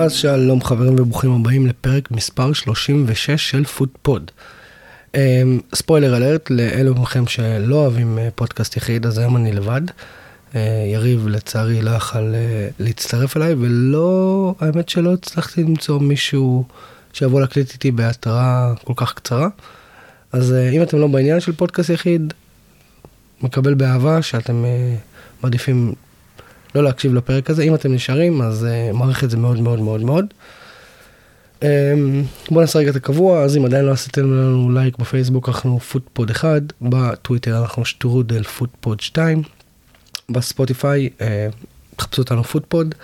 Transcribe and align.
אז 0.00 0.12
שלום 0.12 0.62
חברים 0.62 0.94
וברוכים 1.00 1.32
הבאים 1.32 1.66
לפרק 1.66 2.10
מספר 2.10 2.52
36 2.52 3.30
של 3.30 3.64
פוטפוד. 3.64 4.30
אמ, 5.14 5.60
spoiler 5.74 6.16
alert 6.16 6.50
לאלו 6.50 6.94
מכם 6.94 7.26
שלא 7.26 7.74
אוהבים 7.76 8.18
אה, 8.18 8.28
פודקאסט 8.34 8.76
יחיד, 8.76 9.06
אז 9.06 9.18
היום 9.18 9.36
אני 9.36 9.52
לבד. 9.52 9.80
אה, 10.54 10.84
יריב 10.92 11.28
לצערי 11.28 11.82
לא 11.82 11.90
יכל 11.90 12.34
אה, 12.34 12.68
להצטרף 12.78 13.36
אליי, 13.36 13.54
ולא, 13.58 14.54
האמת 14.60 14.88
שלא 14.88 15.12
הצלחתי 15.12 15.62
למצוא 15.62 16.00
מישהו 16.00 16.64
שיבוא 17.12 17.40
להקליט 17.40 17.72
איתי 17.72 17.90
בהתראה 17.90 18.72
כל 18.84 18.94
כך 18.96 19.14
קצרה. 19.14 19.48
אז 20.32 20.54
אם 20.72 20.82
אתם 20.82 20.98
לא 20.98 21.06
בעניין 21.06 21.40
של 21.40 21.52
פודקאסט 21.52 21.90
יחיד, 21.90 22.32
מקבל 23.42 23.74
באהבה 23.74 24.22
שאתם 24.22 24.64
מעדיפים 25.42 25.94
לא 26.74 26.84
להקשיב 26.84 27.14
לפרק 27.14 27.50
הזה. 27.50 27.62
אם 27.62 27.74
אתם 27.74 27.92
נשארים, 27.92 28.42
אז 28.42 28.66
אה, 28.66 28.96
מעריך 28.96 29.24
את 29.24 29.30
זה 29.30 29.36
מאוד 29.36 29.60
מאוד 29.60 29.80
מאוד 29.80 30.00
מאוד. 30.00 30.24
אמ, 31.60 31.64
בואו 32.50 32.60
נעשה 32.60 32.78
רגע 32.78 32.90
את 32.90 32.96
הקבוע, 32.96 33.42
אז 33.42 33.56
אם 33.56 33.64
עדיין 33.64 33.84
לא 33.84 33.92
עשיתם 33.92 34.22
לנו 34.22 34.70
לייק 34.70 34.98
בפייסבוק, 34.98 35.48
אנחנו 35.48 35.80
פוטפוד 35.80 36.30
1, 36.30 36.62
בטוויטר 36.82 37.60
אנחנו 37.60 37.84
שטרודל 37.84 38.42
פוטפוד 38.42 39.00
2, 39.00 39.42
בספוטיפיי, 40.30 41.08
אה, 41.18 41.22
תחפשו 41.96 42.22
אותנו 42.22 42.44
פוטפוד, 42.44 42.94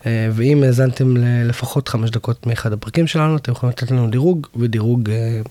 אה, 0.00 0.04
ואם 0.32 0.62
האזנתם 0.62 1.14
לפחות 1.44 1.88
5 1.88 2.10
דקות 2.10 2.46
מאחד 2.46 2.72
הפרקים 2.72 3.06
שלנו, 3.06 3.36
אתם 3.36 3.52
יכולים 3.52 3.70
לתת 3.70 3.90
לנו 3.90 4.10
דירוג, 4.10 4.46
ודירוג 4.56 5.08
אה, 5.08 5.48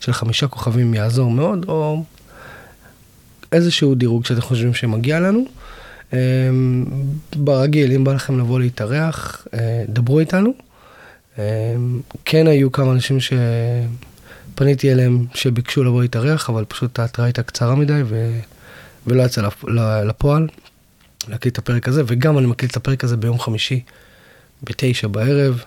של 0.00 0.12
חמישה 0.12 0.48
כוכבים 0.48 0.94
יעזור 0.94 1.30
מאוד, 1.30 1.64
או 1.68 2.02
איזשהו 3.52 3.94
דירוג 3.94 4.24
שאתם 4.24 4.40
חושבים 4.40 4.74
שמגיע 4.74 5.20
לנו. 5.20 5.44
אמ, 6.12 6.84
ברגיל, 7.36 7.92
אם 7.92 8.04
בא 8.04 8.12
לכם 8.12 8.38
לבוא 8.38 8.60
להתארח, 8.60 9.46
אה, 9.54 9.84
דברו 9.88 10.20
איתנו. 10.20 10.54
אמ, 11.38 11.42
כן 12.24 12.46
היו 12.46 12.72
כמה 12.72 12.92
אנשים 12.92 13.18
שפניתי 13.20 14.92
אליהם 14.92 15.26
שביקשו 15.34 15.84
לבוא 15.84 16.02
להתארח, 16.02 16.50
אבל 16.50 16.64
פשוט 16.68 16.98
ההתראה 16.98 17.26
הייתה 17.26 17.42
קצרה 17.42 17.74
מדי 17.74 18.02
ו... 18.04 18.30
ולא 19.06 19.22
יצא 19.22 19.42
לפועל 20.06 20.48
להקליט 21.28 21.54
את 21.54 21.58
הפרק 21.58 21.88
הזה, 21.88 22.02
וגם 22.06 22.38
אני 22.38 22.46
מקליט 22.46 22.70
את 22.70 22.76
הפרק 22.76 23.04
הזה 23.04 23.16
ביום 23.16 23.38
חמישי 23.38 23.80
בתשע 24.62 25.08
בערב, 25.08 25.62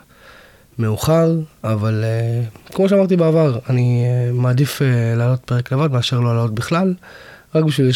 מאוחר, 0.79 1.31
אבל 1.63 2.03
uh, 2.03 2.73
כמו 2.73 2.89
שאמרתי 2.89 3.15
בעבר, 3.15 3.59
אני 3.69 4.05
uh, 4.05 4.33
מעדיף 4.33 4.81
לעלות 5.15 5.39
פרק 5.39 5.71
לבד 5.71 5.91
מאשר 5.91 6.19
לא 6.19 6.35
לעלות 6.35 6.55
בכלל, 6.55 6.93
רק 7.55 7.63
בשביל 7.63 7.89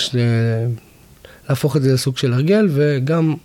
להפוך 1.50 1.78
את 1.78 1.82
זה 1.82 1.94
לסוג 1.94 2.18
של 2.18 2.34
הרגל, 2.34 2.68
וגם 2.72 3.36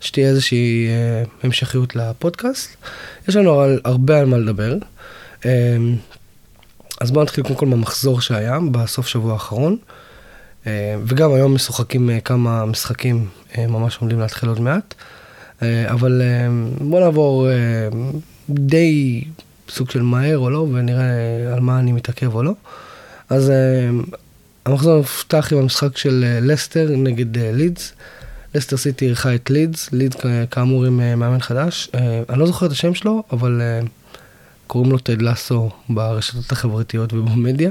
שתהיה 0.00 0.28
איזושהי 0.28 0.86
אה, 0.88 1.22
המשכיות 1.42 1.96
לפודקאסט. 1.96 2.76
יש 3.28 3.36
לנו 3.36 3.60
על, 3.60 3.80
הרבה 3.84 4.18
על 4.18 4.26
מה 4.26 4.38
לדבר. 4.38 4.74
אה, 5.46 5.76
אז 7.00 7.10
בואו 7.10 7.24
נתחיל 7.24 7.44
קודם 7.44 7.54
כל 7.54 7.66
במחזור 7.66 8.20
שהיה 8.20 8.58
בסוף 8.70 9.06
שבוע 9.06 9.32
האחרון. 9.32 9.76
אה, 10.66 10.96
וגם 11.04 11.32
היום 11.32 11.54
משוחקים 11.54 12.10
אה, 12.10 12.20
כמה 12.20 12.64
משחקים 12.64 13.28
ממש 13.58 13.98
עומדים 14.00 14.20
להתחיל 14.20 14.48
עוד 14.48 14.60
מעט. 14.60 14.94
אבל 15.62 16.22
בואו 16.80 17.04
נעבור 17.04 17.48
די 18.50 19.24
סוג 19.68 19.90
של 19.90 20.02
מהר 20.02 20.38
או 20.38 20.50
לא, 20.50 20.58
ונראה 20.58 21.04
על 21.52 21.60
מה 21.60 21.78
אני 21.78 21.92
מתעכב 21.92 22.34
או 22.34 22.42
לא. 22.42 22.52
אז 23.30 23.52
המחזור 24.66 25.00
נפתח 25.00 25.48
עם 25.52 25.58
המשחק 25.58 25.96
של 25.96 26.24
אה, 26.26 26.40
לסטר 26.40 26.88
נגד 26.90 27.38
אה, 27.38 27.52
לידס. 27.52 27.92
לסטר 28.54 28.76
סיטי 28.76 29.04
אירחה 29.04 29.34
את 29.34 29.50
לידס, 29.50 29.92
לידס 29.92 30.16
כאמור 30.50 30.84
עם 30.84 31.00
אה, 31.00 31.16
מאמן 31.16 31.40
חדש. 31.40 31.90
אני 32.28 32.38
לא 32.38 32.46
זוכר 32.46 32.66
את 32.66 32.70
השם 32.70 32.94
שלו, 32.94 33.22
אבל 33.32 33.60
קוראים 34.66 34.92
לו 34.92 34.98
טד 34.98 35.22
לסו 35.22 35.70
ברשתות 35.88 36.52
החברתיות 36.52 37.12
ובמדיה. 37.12 37.70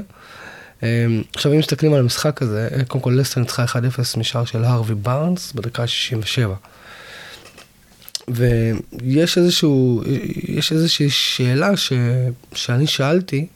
עכשיו 1.34 1.52
אם 1.52 1.58
מסתכלים 1.58 1.94
על 1.94 2.00
המשחק 2.00 2.42
הזה, 2.42 2.68
קודם 2.88 3.04
כל 3.04 3.10
לסטר 3.10 3.40
ניצחה 3.40 3.64
1-0 3.64 4.18
משער 4.18 4.44
של 4.44 4.64
הרווי 4.64 4.94
בארנס 4.94 5.52
בדקה 5.52 5.86
67. 5.86 6.54
ויש 8.28 9.38
איזשהו, 9.38 10.02
יש 10.48 10.72
איזושהי 10.72 11.10
שאלה 11.10 11.76
ש, 11.76 11.92
שאני 12.54 12.86
שאלתי 12.86 13.46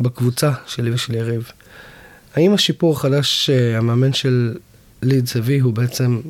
בקבוצה 0.00 0.50
שלי 0.66 0.90
ושל 0.90 1.14
יריב. 1.14 1.52
האם 2.34 2.54
השיפור 2.54 2.92
החדש 2.92 3.46
שהמאמן 3.46 4.12
של 4.12 4.54
לידס 5.02 5.36
הביא 5.36 5.62
הוא 5.62 5.72
בעצם 5.72 6.20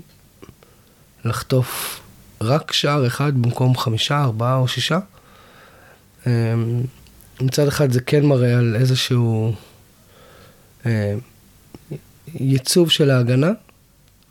לחטוף 1.24 2.00
רק 2.40 2.72
שער 2.72 3.06
אחד 3.06 3.42
במקום 3.42 3.76
חמישה, 3.76 4.22
ארבעה 4.22 4.56
או 4.56 4.68
שישה? 4.68 4.98
אמ, 6.26 6.82
מצד 7.40 7.68
אחד 7.68 7.92
זה 7.92 8.00
כן 8.00 8.26
מראה 8.26 8.58
על 8.58 8.76
איזשהו 8.76 9.54
אה, 10.86 11.14
ייצוב 12.34 12.90
של 12.90 13.10
ההגנה, 13.10 13.50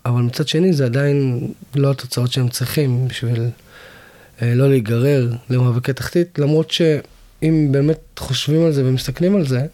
אבל 0.04 0.20
מצד 0.22 0.48
שני 0.48 0.72
זה 0.72 0.84
עדיין 0.84 1.48
לא 1.74 1.90
התוצאות 1.90 2.32
שהם 2.32 2.48
צריכים 2.48 3.08
בשביל 3.08 3.48
אה, 4.42 4.54
לא 4.54 4.68
להיגרר 4.68 5.32
למאבקי 5.50 5.92
תחתית, 5.92 6.38
למרות 6.38 6.70
שאם 6.70 7.68
באמת 7.70 8.00
חושבים 8.18 8.66
על 8.66 8.72
זה 8.72 8.84
ומסתכלים 8.84 9.36
על 9.36 9.46
זה, 9.46 9.66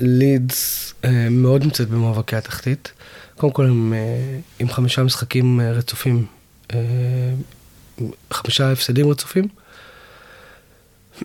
לידס 0.00 0.94
אה, 1.04 1.10
אה, 1.10 1.28
מאוד 1.30 1.62
נמצאת 1.64 1.88
במאבקי 1.88 2.36
התחתית. 2.36 2.92
קודם 3.36 3.52
כל 3.52 3.66
הם 3.66 3.92
אה, 3.92 4.38
עם 4.58 4.68
חמישה 4.68 5.02
משחקים 5.02 5.60
רצופים, 5.60 6.26
חמישה 8.32 8.72
הפסדים 8.72 9.10
רצופים. 9.10 9.48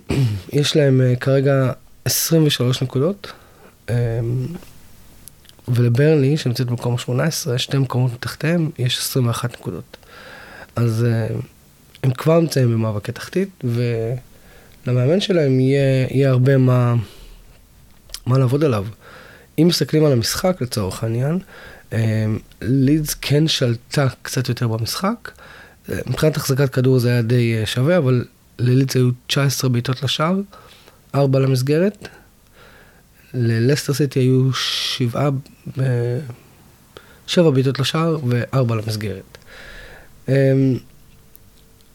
יש 0.53 0.75
להם 0.75 1.01
כרגע 1.19 1.71
23 2.05 2.83
נקודות, 2.83 3.31
ולברלי, 5.67 6.37
שנמצאת 6.37 6.67
במקום 6.67 6.95
ה-18, 6.95 7.57
שתי 7.57 7.77
מקומות 7.77 8.13
מתחתיהם, 8.13 8.69
יש 8.77 8.97
21 8.97 9.53
נקודות. 9.53 9.97
אז 10.75 11.05
הם 12.03 12.11
כבר 12.13 12.39
נמצאים 12.39 12.71
במאבקי 12.71 13.11
תחתית, 13.11 13.63
ולמאמן 13.63 15.19
שלהם 15.19 15.59
יהיה, 15.59 16.07
יהיה 16.09 16.29
הרבה 16.29 16.57
מה... 16.57 16.95
מה 18.25 18.37
לעבוד 18.37 18.63
עליו. 18.63 18.85
אם 19.59 19.67
מסתכלים 19.67 20.05
על 20.05 20.11
המשחק 20.11 20.61
לצורך 20.61 21.03
העניין, 21.03 21.39
אה, 21.93 22.25
לידס 22.61 23.13
כן 23.21 23.47
שלטה 23.47 24.07
קצת 24.21 24.49
יותר 24.49 24.67
במשחק. 24.67 25.31
אה, 25.89 25.99
מבחינת 26.07 26.37
החזקת 26.37 26.69
כדור 26.69 26.99
זה 26.99 27.09
היה 27.09 27.21
די 27.21 27.57
אה, 27.59 27.65
שווה, 27.65 27.97
אבל 27.97 28.25
ללידס 28.59 28.95
היו 28.95 29.09
19 29.27 29.69
בעיטות 29.69 30.03
לשער, 30.03 30.39
4 31.15 31.39
למסגרת. 31.39 32.07
ללסטר 33.33 33.93
סיטי 33.93 34.19
היו 34.19 34.53
7, 34.53 35.29
7 37.27 37.51
בעיטות 37.51 37.79
לשער 37.79 38.17
ו-4 38.25 38.73
למסגרת. 38.73 39.37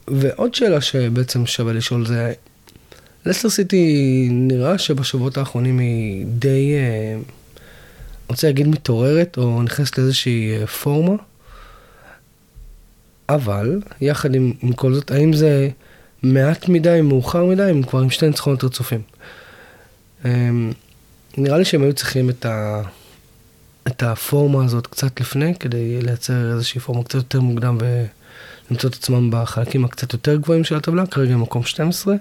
ועוד 0.08 0.54
שאלה 0.54 0.80
שבעצם 0.80 1.46
שווה 1.46 1.72
לשאול 1.72 2.06
זה, 2.06 2.32
לסטר 3.28 3.50
סיטי 3.50 4.28
נראה 4.30 4.78
שבשבועות 4.78 5.36
האחרונים 5.36 5.78
היא 5.78 6.26
די, 6.26 6.74
אה, 6.74 7.16
רוצה 8.28 8.46
להגיד 8.46 8.68
מתעוררת, 8.68 9.38
או 9.38 9.62
נכנסת 9.62 9.98
לאיזושהי 9.98 10.56
אה, 10.56 10.66
פורמה. 10.66 11.14
אבל, 13.28 13.80
יחד 14.00 14.34
עם, 14.34 14.52
עם 14.62 14.72
כל 14.72 14.94
זאת, 14.94 15.10
האם 15.10 15.32
זה 15.32 15.68
מעט 16.22 16.68
מדי, 16.68 17.00
מאוחר 17.02 17.44
מדי, 17.44 17.62
הם 17.62 17.82
כבר 17.82 17.98
עם 17.98 18.10
שתי 18.10 18.26
ניצחונות 18.26 18.64
רצופים. 18.64 19.00
אה, 20.24 20.50
נראה 21.38 21.58
לי 21.58 21.64
שהם 21.64 21.82
היו 21.82 21.92
צריכים 21.92 22.30
את, 22.30 22.46
ה, 22.46 22.82
את 23.86 24.02
הפורמה 24.02 24.64
הזאת 24.64 24.86
קצת 24.86 25.20
לפני, 25.20 25.54
כדי 25.54 26.02
לייצר 26.02 26.52
איזושהי 26.52 26.80
פורמה 26.80 27.04
קצת 27.04 27.14
יותר 27.14 27.40
מוקדם 27.40 27.78
ולמצוא 27.80 28.90
את 28.90 28.94
עצמם 28.94 29.30
בחלקים 29.32 29.84
הקצת 29.84 30.12
יותר 30.12 30.36
גבוהים 30.36 30.64
של 30.64 30.76
הטבלה, 30.76 31.06
כרגע 31.06 31.34
במקום 31.34 31.62
12. 31.62 32.14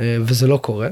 אה, 0.00 0.16
וזה 0.20 0.46
לא 0.46 0.56
קורה. 0.56 0.88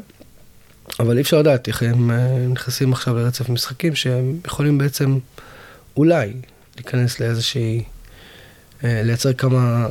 אבל 1.00 1.16
אי 1.16 1.22
אפשר 1.22 1.38
לדעת 1.38 1.68
איך 1.68 1.82
הם 1.82 2.10
אה, 2.10 2.38
נכנסים 2.48 2.92
עכשיו 2.92 3.14
לרצף 3.14 3.48
משחקים 3.48 3.94
שהם 3.94 4.38
יכולים 4.46 4.78
בעצם 4.78 5.18
אולי 5.96 6.32
להיכנס 6.76 7.20
לאיזושהי, 7.20 7.82
אה, 8.84 9.02
לייצר 9.04 9.32
כמה, 9.32 9.88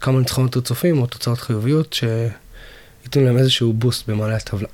כמה 0.00 0.18
ניצחונות 0.18 0.56
רצופים 0.56 1.02
או 1.02 1.06
תוצאות 1.06 1.38
חיוביות 1.38 1.92
שייתנו 1.92 3.24
להם 3.24 3.38
איזשהו 3.38 3.72
בוסט 3.72 4.08
במעלה 4.08 4.36
הטבלה. 4.36 4.68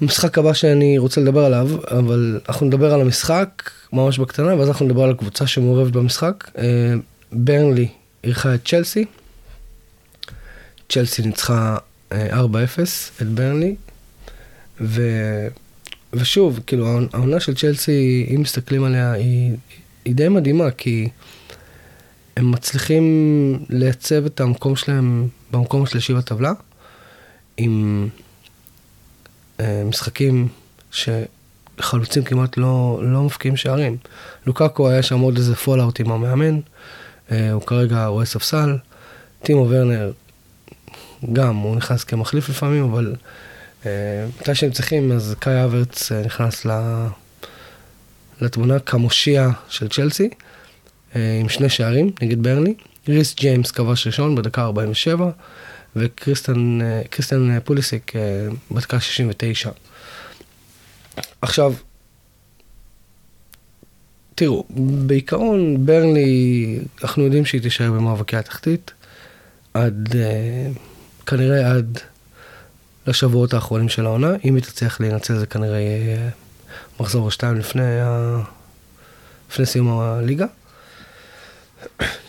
המשחק 0.00 0.38
הבא 0.38 0.52
שאני 0.52 0.98
רוצה 0.98 1.20
לדבר 1.20 1.44
עליו, 1.44 1.68
אבל 1.90 2.40
אנחנו 2.48 2.66
נדבר 2.66 2.94
על 2.94 3.00
המשחק 3.00 3.70
ממש 3.92 4.18
בקטנה, 4.18 4.54
ואז 4.54 4.68
אנחנו 4.68 4.86
נדבר 4.86 5.02
על 5.02 5.10
הקבוצה 5.10 5.46
שמעורבת 5.46 5.92
במשחק. 5.92 6.50
ברנלי 7.32 7.88
אירחה 8.24 8.54
את 8.54 8.68
צ'לסי. 8.68 9.04
צ'לסי 10.90 11.22
ניצחה 11.22 11.76
4-0 12.12 12.12
אה, 12.12 12.16
את 13.22 13.26
ברנלי, 13.26 13.74
ו... 14.80 15.02
ושוב, 16.12 16.60
כאילו, 16.66 16.88
העונה 17.12 17.40
של 17.40 17.54
צ'לסי, 17.54 18.26
אם 18.34 18.40
מסתכלים 18.40 18.84
עליה, 18.84 19.12
היא, 19.12 19.56
היא 20.04 20.14
די 20.14 20.28
מדהימה, 20.28 20.70
כי 20.70 21.08
הם 22.36 22.50
מצליחים 22.50 23.04
לייצב 23.68 24.24
את 24.24 24.40
המקום 24.40 24.76
שלהם 24.76 25.28
במקום 25.50 25.82
השלישי 25.82 26.14
בטבלה, 26.14 26.52
עם 27.56 28.08
אה, 29.60 29.82
משחקים 29.84 30.48
שחלוצים 30.90 32.24
כמעט 32.24 32.56
לא, 32.56 33.00
לא 33.02 33.22
מבקיעים 33.22 33.56
שערים. 33.56 33.96
לוקאקו 34.46 34.88
היה 34.88 35.02
שם 35.02 35.20
עוד 35.20 35.36
איזה 35.36 35.54
fallout 35.54 36.00
עם 36.00 36.10
המאמן, 36.10 36.60
אה, 37.32 37.52
הוא 37.52 37.62
כרגע 37.62 38.06
רואה 38.06 38.24
ספסל. 38.24 38.76
טימו 39.42 39.66
ורנר, 39.70 40.12
גם, 41.32 41.56
הוא 41.56 41.76
נכנס 41.76 42.04
כמחליף 42.04 42.48
לפעמים, 42.48 42.84
אבל 42.84 43.14
אה, 43.86 44.26
מתי 44.40 44.54
שהם 44.54 44.70
צריכים, 44.70 45.12
אז 45.12 45.34
קאי 45.38 45.64
אברץ 45.64 46.12
אה, 46.12 46.22
נכנס 46.24 46.66
לתמונה 48.40 48.78
כמושיע 48.78 49.48
של 49.68 49.88
צ'לסי, 49.88 50.30
אה, 51.16 51.38
עם 51.40 51.48
שני 51.48 51.68
שערים 51.68 52.10
נגד 52.22 52.42
ברני. 52.42 52.74
ריס 53.08 53.34
ג'יימס 53.34 53.70
כבש 53.70 54.06
ראשון 54.06 54.34
בדקה 54.34 54.62
47, 54.62 55.30
וקריסטן 55.96 56.78
פוליסיק 57.64 58.12
בדקה 58.70 59.00
69. 59.00 59.70
עכשיו, 61.42 61.74
תראו, 64.34 64.64
בעיקרון 65.06 65.86
ברני, 65.86 66.78
אנחנו 67.02 67.24
יודעים 67.24 67.44
שהיא 67.44 67.60
תישאר 67.60 67.92
במאבקי 67.92 68.36
התחתית, 68.36 68.92
עד, 69.74 70.14
כנראה 71.30 71.70
עד 71.70 71.98
לשבועות 73.06 73.54
האחרונים 73.54 73.88
של 73.88 74.06
העונה. 74.06 74.30
אם 74.44 74.54
היא 74.54 74.62
תצליח 74.62 75.00
להינצל 75.00 75.38
זה 75.38 75.46
כנראה 75.46 75.78
יהיה 75.78 76.30
מחזור 77.00 77.24
או 77.24 77.30
שתיים 77.30 77.56
לפני, 77.56 78.00
ה... 78.00 78.38
לפני 79.50 79.66
סיום 79.66 80.00
הליגה. 80.00 80.46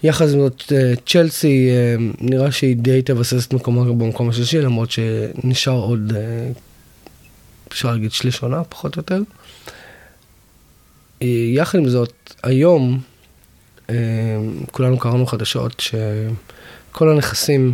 יחד 0.03 0.25
עם 0.25 0.39
זאת, 0.39 0.63
אה, 0.71 0.93
צ'לסי, 1.05 1.69
אה, 1.69 1.95
נראה 2.19 2.51
שהיא 2.51 2.75
די 2.75 3.01
תבסס 3.01 3.47
את 3.47 3.53
מקומה 3.53 3.83
במקום 3.83 4.29
השלישי, 4.29 4.61
למרות 4.61 4.91
שנשאר 4.91 5.73
עוד, 5.73 6.13
אה, 6.15 6.51
אפשר 7.67 7.91
להגיד 7.91 8.11
שליש 8.11 8.43
עונה, 8.43 8.63
פחות 8.63 8.95
או 8.95 8.99
יותר. 8.99 9.21
יחד 11.55 11.77
עם 11.77 11.89
זאת, 11.89 12.33
היום 12.43 12.99
כולנו 14.71 14.99
קראנו 14.99 15.25
חדשות 15.25 15.79
שכל 15.79 17.09
הנכסים 17.09 17.73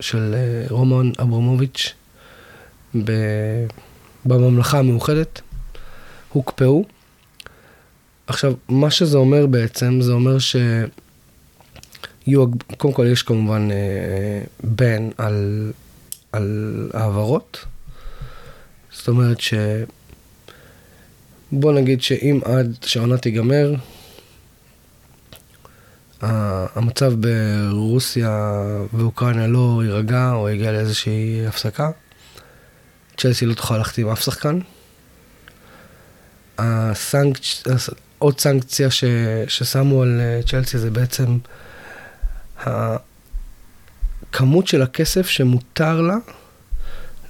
של 0.00 0.34
רומן 0.70 1.10
אברמוביץ' 1.18 1.92
בממלכה 4.24 4.78
המאוחדת, 4.78 5.40
הוקפאו. 6.32 6.84
עכשיו, 8.26 8.54
מה 8.68 8.90
שזה 8.90 9.18
אומר 9.18 9.46
בעצם, 9.46 10.00
זה 10.00 10.12
אומר 10.12 10.38
ש... 10.38 10.56
קודם 12.76 12.94
כל 12.94 13.06
יש 13.12 13.22
כמובן 13.22 13.68
בן 14.62 15.08
על, 15.18 15.72
על 16.32 16.90
העברות. 16.94 17.64
זאת 18.92 19.08
אומרת 19.08 19.40
ש... 19.40 19.54
בוא 21.52 21.72
נגיד 21.72 22.02
שאם 22.02 22.40
עד 22.44 22.76
שהעונה 22.84 23.18
תיגמר, 23.18 23.74
המצב 26.20 27.12
ברוסיה 27.20 28.62
ואוקראינה 28.92 29.46
לא 29.46 29.82
יירגע 29.84 30.32
או 30.32 30.50
יגיע 30.50 30.72
לאיזושהי 30.72 31.46
הפסקה, 31.46 31.90
צ'לסי 33.16 33.46
לא 33.46 33.54
תוכל 33.54 33.78
להחתים 33.78 34.08
אף 34.08 34.20
שחקן. 34.20 34.58
הסנק... 36.58 37.38
עוד 38.18 38.40
סנקציה 38.40 38.90
ש... 38.90 39.04
ששמו 39.48 40.02
על 40.02 40.20
אה, 40.20 40.40
צ'לסי 40.46 40.78
זה 40.78 40.90
בעצם 40.90 41.38
הכמות 42.58 44.66
של 44.66 44.82
הכסף 44.82 45.26
שמותר 45.26 46.00
לה 46.00 46.16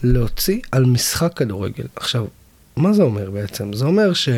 להוציא 0.03 0.61
על 0.73 0.85
משחק 0.85 1.33
כדורגל. 1.37 1.87
עכשיו, 1.97 2.27
מה 2.77 2.93
זה 2.93 3.03
אומר 3.03 3.31
בעצם? 3.31 3.73
זה 3.73 3.85
אומר 3.85 4.13
ש... 4.13 4.29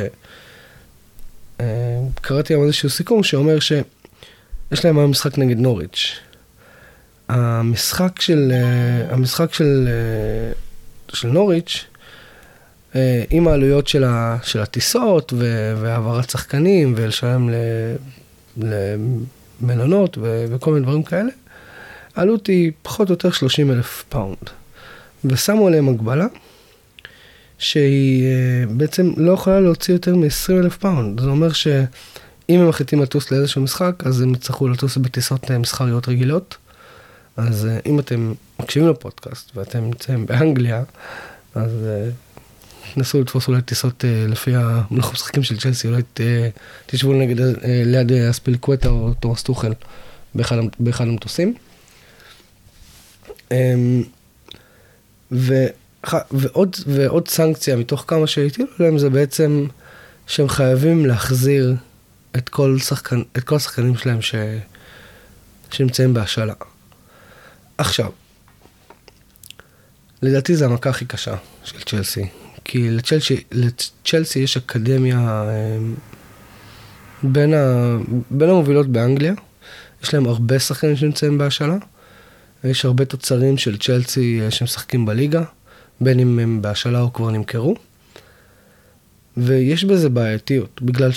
אה, 1.61 2.01
קראתי 2.21 2.53
היום 2.53 2.65
איזשהו 2.65 2.91
סיכום 2.91 3.23
שאומר 3.23 3.59
שיש 4.71 4.85
להם 4.85 4.99
היום 4.99 5.11
משחק 5.11 5.39
נגד 5.39 5.59
נוריץ'. 5.59 6.19
המשחק 7.29 8.21
של, 8.21 8.53
אה, 8.53 9.15
המשחק 9.15 9.55
של 9.55 9.89
של 11.13 11.29
נוריץ', 11.29 11.85
אה, 12.95 13.25
עם 13.31 13.49
העלויות 13.49 13.89
של, 13.89 14.05
ה, 14.05 14.37
של 14.43 14.61
הטיסות 14.61 15.33
והעברת 15.77 16.31
שחקנים 16.31 16.95
ולשלם 16.97 17.51
למלונות 18.57 20.19
ו, 20.19 20.45
וכל 20.51 20.73
מיני 20.73 20.85
דברים 20.85 21.03
כאלה, 21.03 21.31
העלות 22.17 22.47
היא 22.47 22.73
פחות 22.83 23.09
או 23.09 23.13
יותר 23.13 23.31
30 23.31 23.71
אלף 23.71 24.05
pound. 24.09 24.37
ושמו 25.25 25.67
עליהם 25.67 25.89
הגבלה 25.89 26.27
שהיא 27.59 28.25
אה, 28.25 28.67
בעצם 28.71 29.13
לא 29.17 29.33
יכולה 29.33 29.61
להוציא 29.61 29.95
יותר 29.95 30.15
מ-20 30.15 30.53
אלף 30.53 30.77
pound. 30.77 31.21
זה 31.21 31.27
אומר 31.27 31.49
שאם 32.49 32.61
הם 32.61 32.69
מחליטים 32.69 33.03
לטוס 33.03 33.31
לאיזשהו 33.31 33.63
משחק, 33.63 34.03
אז 34.07 34.21
הם 34.21 34.35
יצטרכו 34.35 34.69
לטוס 34.69 34.97
בטיסות 34.97 35.51
אה, 35.51 35.59
מסחריות 35.59 36.09
רגילות. 36.09 36.57
אז 37.37 37.65
אה, 37.67 37.89
אם 37.89 38.01
אתם 38.01 38.33
מקשיבים 38.59 38.91
לפודקאסט 38.91 39.51
ואתם 39.57 39.79
נמצאים 39.79 40.27
באנגליה, 40.27 40.83
אז 41.55 41.71
תנסו 42.95 43.21
לתפוס 43.21 43.49
אולי 43.49 43.63
טיסות 43.63 44.05
לפי 44.29 44.51
מהלכות 44.57 45.13
משחקים 45.13 45.43
של 45.43 45.59
צ'לסי, 45.59 45.89
אולי 45.89 46.03
תשבו 46.87 47.13
נגד, 47.13 47.37
ליד 47.65 48.13
אספילקווטה 48.13 48.89
או 48.89 49.15
תומאס 49.21 49.43
טוחל 49.43 49.73
באחד, 50.35 50.57
המטוסים. 51.07 51.55
Um, 53.49 53.53
ו, 55.33 55.67
ועוד, 56.31 56.77
ועוד 56.87 57.29
סנקציה 57.29 57.77
מתוך 57.77 58.05
כמה 58.07 58.27
שהטילו 58.27 58.69
להם 58.79 58.99
זה 58.99 59.11
בעצם 59.11 59.67
שהם 60.27 60.49
חייבים 60.49 61.07
להחזיר 61.07 61.77
את 62.39 62.49
כל, 62.49 62.79
שחקן, 62.79 63.23
את 63.39 63.45
כל 63.45 63.57
השחקנים 63.57 63.97
שלהם 63.97 64.23
ש, 64.23 64.35
שנמצאים 65.71 66.15
בהשאלה. 66.15 66.55
עכשיו, 67.79 68.11
לדעתי 70.23 70.57
זו 70.57 70.65
המכה 70.65 70.91
הכי 70.91 71.05
קשה 71.05 71.35
של 71.65 71.81
צ'לסי. 71.81 72.29
כי 72.65 72.91
לצ'לסי, 72.91 73.45
לצ'לסי 73.53 74.39
יש 74.39 74.57
אקדמיה 74.57 75.45
אמ, 75.45 75.95
בין, 77.23 77.55
ה, 77.55 77.97
בין 78.31 78.51
המובילות 78.51 78.87
באנגליה. 78.87 79.35
יש 80.03 80.15
להם 80.15 80.27
הרבה 80.27 80.59
שחקנים 80.59 80.97
שנמצאים 80.97 81.39
בהשאלה. 81.39 81.77
יש 82.65 82.85
הרבה 82.85 83.05
תוצרים 83.05 83.59
של 83.59 83.79
צ'לסי 83.79 84.41
אה, 84.43 84.51
שמשחקים 84.51 85.07
בליגה, 85.07 85.43
בין 86.01 86.21
אם 86.21 86.39
הם 86.39 86.63
בהשאלה 86.63 87.01
או 87.01 87.13
כבר 87.13 87.31
נמכרו. 87.31 87.77
ויש 89.37 89.85
בזה 89.85 90.09
בעייתיות, 90.09 90.83
בגלל 90.83 91.13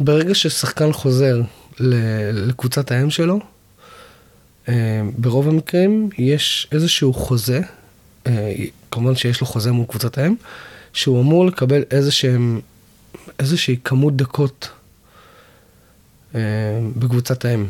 שברגע 0.00 0.34
ששחקן 0.34 0.92
חוזר 0.92 1.40
לקבוצת 2.32 2.90
האם 2.90 3.10
שלו, 3.10 3.40
אה, 4.68 5.02
ברוב 5.18 5.48
המקרים 5.48 6.08
יש 6.18 6.68
איזשהו 6.72 7.14
חוזה, 7.14 7.60
אה, 8.26 8.52
כמובן 8.90 9.14
שיש 9.14 9.40
לו 9.40 9.46
חוזה 9.46 9.72
מול 9.72 9.86
קבוצת 9.86 10.18
האם, 10.18 10.34
שהוא 10.92 11.20
אמור 11.20 11.46
לקבל 11.46 11.82
איזשהם, 11.90 12.60
איזושהי 13.38 13.76
כמות 13.84 14.16
דקות 14.16 14.68
אה, 16.34 16.40
בקבוצת 16.96 17.44
האם. 17.44 17.66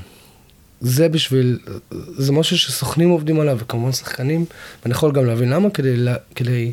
זה 0.81 1.09
בשביל, 1.09 1.59
זה 1.91 2.33
משהו 2.33 2.59
שסוכנים 2.59 3.09
עובדים 3.09 3.41
עליו, 3.41 3.59
וכמובן 3.61 3.93
שחקנים, 3.93 4.45
ואני 4.83 4.95
יכול 4.95 5.13
גם 5.13 5.27
להבין 5.27 5.49
למה, 5.49 5.71
כדי, 5.71 5.97
כדי 6.35 6.73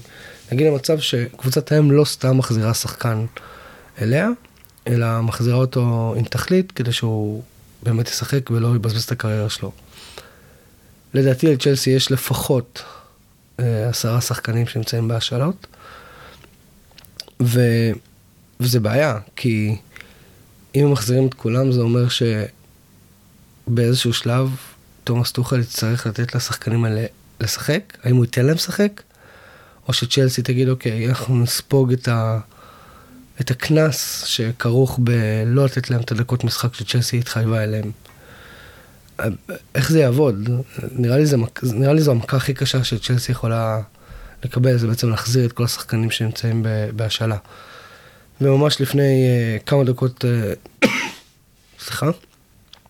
להגיע 0.51 0.71
למצב 0.71 0.99
שקבוצת 0.99 1.71
האם 1.71 1.91
לא 1.91 2.05
סתם 2.05 2.37
מחזירה 2.37 2.73
שחקן 2.73 3.25
אליה, 4.01 4.29
אלא 4.87 5.21
מחזירה 5.21 5.57
אותו 5.57 6.13
עם 6.17 6.23
תכלית, 6.23 6.71
כדי 6.71 6.91
שהוא 6.91 7.43
באמת 7.83 8.07
ישחק 8.07 8.51
ולא 8.51 8.75
יבזבז 8.75 9.03
את 9.03 9.11
הקריירה 9.11 9.49
שלו. 9.49 9.71
לדעתי 11.13 11.47
לצ'לסי 11.47 11.89
יש 11.89 12.11
לפחות 12.11 12.83
אה, 13.59 13.89
עשרה 13.89 14.21
שחקנים 14.21 14.67
שנמצאים 14.67 15.07
בהשאלות, 15.07 15.67
ו... 17.43 17.61
וזה 18.59 18.79
בעיה, 18.79 19.19
כי 19.35 19.75
אם 20.75 20.91
מחזירים 20.91 21.27
את 21.27 21.33
כולם 21.33 21.71
זה 21.71 21.81
אומר 21.81 22.05
שבאיזשהו 23.67 24.13
שלב 24.13 24.55
תומאס 25.03 25.31
טוחל 25.31 25.59
יצטרך 25.59 26.07
לתת 26.07 26.35
לשחקנים 26.35 26.85
האלה 26.85 27.05
לשחק, 27.39 27.97
האם 28.03 28.15
הוא 28.15 28.25
ייתן 28.25 28.45
להם 28.45 28.55
לשחק, 28.55 29.01
או 29.87 29.93
שצ'לסי 29.93 30.41
תגיד 30.41 30.69
אוקיי, 30.69 31.09
אנחנו 31.09 31.41
נספוג 31.41 31.93
את 31.93 32.07
ה... 32.07 32.39
את 33.41 33.51
הקנס 33.51 34.23
שכרוך 34.25 34.99
בלא 35.03 35.65
לתת 35.65 35.89
להם 35.89 36.01
את 36.01 36.11
הדקות 36.11 36.43
משחק 36.43 36.73
שצ'לסי 36.73 37.17
התחייבה 37.17 37.63
אליהם. 37.63 37.91
איך 39.75 39.91
זה 39.91 39.99
יעבוד? 39.99 40.49
נראה 40.91 41.17
לי, 41.17 41.25
זה, 41.25 41.37
נראה 41.63 41.93
לי 41.93 42.01
זו 42.01 42.11
המכה 42.11 42.37
הכי 42.37 42.53
קשה 42.53 42.83
שצ'לסי 42.83 43.31
יכולה 43.31 43.81
לקבל, 44.43 44.77
זה 44.77 44.87
בעצם 44.87 45.09
להחזיר 45.09 45.45
את 45.45 45.51
כל 45.51 45.63
השחקנים 45.63 46.11
שנמצאים 46.11 46.65
בהשאלה. 46.95 47.37
וממש 48.41 48.81
לפני 48.81 49.25
uh, 49.59 49.63
כמה 49.63 49.83
דקות, 49.83 50.25
uh, 50.25 50.87
סליחה, 51.83 52.09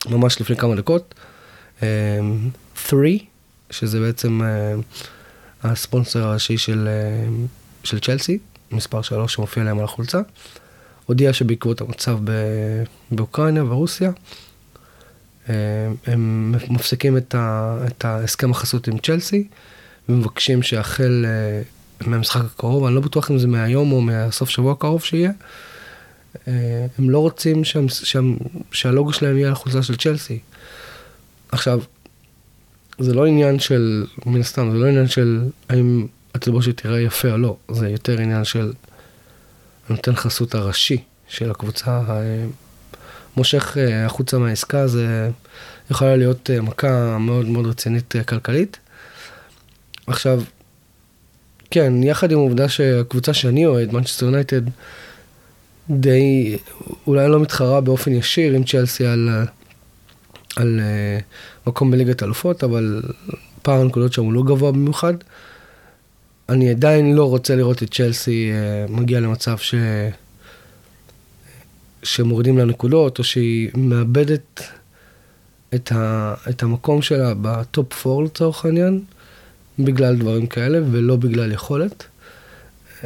ממש 0.05 0.41
לפני 0.41 0.55
כמה 0.55 0.75
דקות. 0.75 1.15
3, 2.75 3.11
שזה 3.69 3.99
בעצם 3.99 4.41
הספונסר 5.63 6.23
הראשי 6.23 6.57
של, 6.57 6.87
של 7.83 7.99
צ'לסי, 7.99 8.39
מספר 8.73 9.01
3 9.01 9.33
שמופיע 9.33 9.63
להם 9.63 9.79
על 9.79 9.85
החולצה, 9.85 10.21
הודיע 11.05 11.33
שבעקבות 11.33 11.81
המצב 11.81 12.17
באוקראינה 13.11 13.63
ורוסיה, 13.63 14.11
הם 16.07 16.55
מפסיקים 16.69 17.17
את, 17.17 17.35
ה, 17.35 17.77
את 17.87 18.05
ההסכם 18.05 18.51
החסות 18.51 18.87
עם 18.87 18.97
צ'לסי, 18.97 19.47
ומבקשים 20.09 20.63
שהחל 20.63 21.25
מהמשחק 22.01 22.41
הקרוב, 22.45 22.85
אני 22.85 22.95
לא 22.95 23.01
בטוח 23.01 23.31
אם 23.31 23.37
זה 23.37 23.47
מהיום 23.47 23.91
או 23.91 24.01
מהסוף 24.01 24.49
שבוע 24.49 24.71
הקרוב 24.71 25.03
שיהיה, 25.03 25.31
הם 26.47 27.09
לא 27.09 27.19
רוצים 27.19 27.63
שהם, 27.63 27.89
שהם, 27.89 28.37
שהלוגו 28.71 29.13
שלהם 29.13 29.37
יהיה 29.37 29.47
על 29.47 29.53
החולצה 29.53 29.83
של 29.83 29.95
צ'לסי. 29.95 30.39
עכשיו, 31.51 31.79
זה 32.99 33.13
לא 33.13 33.25
עניין 33.25 33.59
של, 33.59 34.05
מן 34.25 34.39
הסתם, 34.39 34.71
זה 34.71 34.77
לא 34.77 34.85
עניין 34.85 35.07
של 35.07 35.43
האם 35.69 36.07
התלבושת 36.35 36.81
תראה 36.81 37.01
יפה 37.01 37.31
או 37.31 37.37
לא, 37.37 37.57
זה 37.71 37.89
יותר 37.89 38.19
עניין 38.19 38.43
של 38.43 38.73
נותן 39.89 40.15
חסות 40.15 40.55
הראשי 40.55 40.97
של 41.27 41.51
הקבוצה, 41.51 42.01
מושך 43.37 43.77
אה, 43.77 44.05
החוצה 44.05 44.37
מהעסקה, 44.37 44.87
זה 44.87 45.29
יכולה 45.91 46.15
להיות 46.15 46.49
אה, 46.49 46.61
מכה 46.61 47.17
מאוד 47.17 47.45
מאוד 47.45 47.67
רצינית 47.67 48.15
אה, 48.15 48.23
כלכלית. 48.23 48.79
עכשיו, 50.07 50.41
כן, 51.71 52.03
יחד 52.03 52.31
עם 52.31 52.37
העובדה 52.37 52.69
שהקבוצה 52.69 53.33
שאני 53.33 53.65
אוהד, 53.65 53.93
מנצ'סטר 53.93 54.25
יונייטד, 54.25 54.61
די, 55.89 56.57
אולי 57.07 57.29
לא 57.29 57.39
מתחרה 57.39 57.81
באופן 57.81 58.11
ישיר 58.11 58.53
עם 58.53 58.63
צ'לסי 58.63 59.05
על, 59.05 59.29
על 60.55 60.79
מקום 61.67 61.91
בליגת 61.91 62.23
אלופות, 62.23 62.63
אבל 62.63 63.01
פער 63.61 63.81
הנקודות 63.81 64.13
שם 64.13 64.23
הוא 64.23 64.33
לא 64.33 64.43
גבוה 64.43 64.71
במיוחד. 64.71 65.13
אני 66.49 66.69
עדיין 66.69 67.15
לא 67.15 67.29
רוצה 67.29 67.55
לראות 67.55 67.83
את 67.83 67.93
צ'לסי 67.93 68.51
אה, 68.51 68.91
מגיע 68.91 69.19
למצב 69.19 69.57
ש... 69.57 69.75
שמורידים 72.03 72.57
לה 72.57 72.65
נקודות, 72.65 73.19
או 73.19 73.23
שהיא 73.23 73.69
מאבדת 73.75 74.61
את, 75.75 75.91
ה... 75.91 76.33
את 76.49 76.63
המקום 76.63 77.01
שלה 77.01 77.33
ב 77.41 77.58
top 77.58 78.07
4 78.07 78.23
לצורך 78.23 78.65
העניין, 78.65 79.01
בגלל 79.79 80.15
דברים 80.15 80.47
כאלה, 80.47 80.79
ולא 80.91 81.15
בגלל 81.15 81.51
יכולת. 81.51 82.03
אמ, 83.01 83.05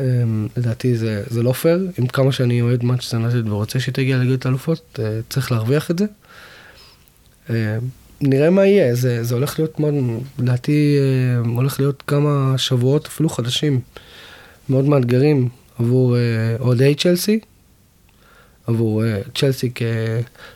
לדעתי 0.58 0.98
זה, 0.98 1.24
זה 1.30 1.44
לא 1.44 1.52
פייר, 1.52 1.88
עם 1.98 2.08
כמה 2.08 2.32
שאני 2.32 2.62
אוהד 2.62 2.84
מנצ'סטר 2.84 3.18
יונייטד 3.18 3.50
ורוצה 3.50 3.80
שהיא 3.80 3.94
תגיע 3.94 4.18
לליגת 4.18 4.46
אלופות, 4.46 5.00
uh, 5.00 5.00
צריך 5.30 5.52
להרוויח 5.52 5.92
את 5.92 6.00
זה. 6.00 6.06
נראה 8.22 8.50
מה 8.50 8.66
יהיה, 8.66 8.96
זה, 8.96 9.24
זה 9.24 9.36
הולך 9.36 9.60
להיות 9.60 9.80
לדעתי 10.40 10.98
אה, 11.44 11.48
הולך 11.48 11.80
להיות 11.80 12.04
כמה 12.08 12.54
שבועות, 12.58 13.06
אפילו 13.06 13.30
חדשים, 13.30 13.80
מאוד 14.70 14.86
מאתגרים 14.86 15.50
עבור 15.80 16.16
אוהדי 16.60 16.94
אה, 16.94 17.02
צ'לסי, 17.02 17.40
עבור 18.68 19.04
אה, 19.04 19.30
צ'לסי 19.40 19.72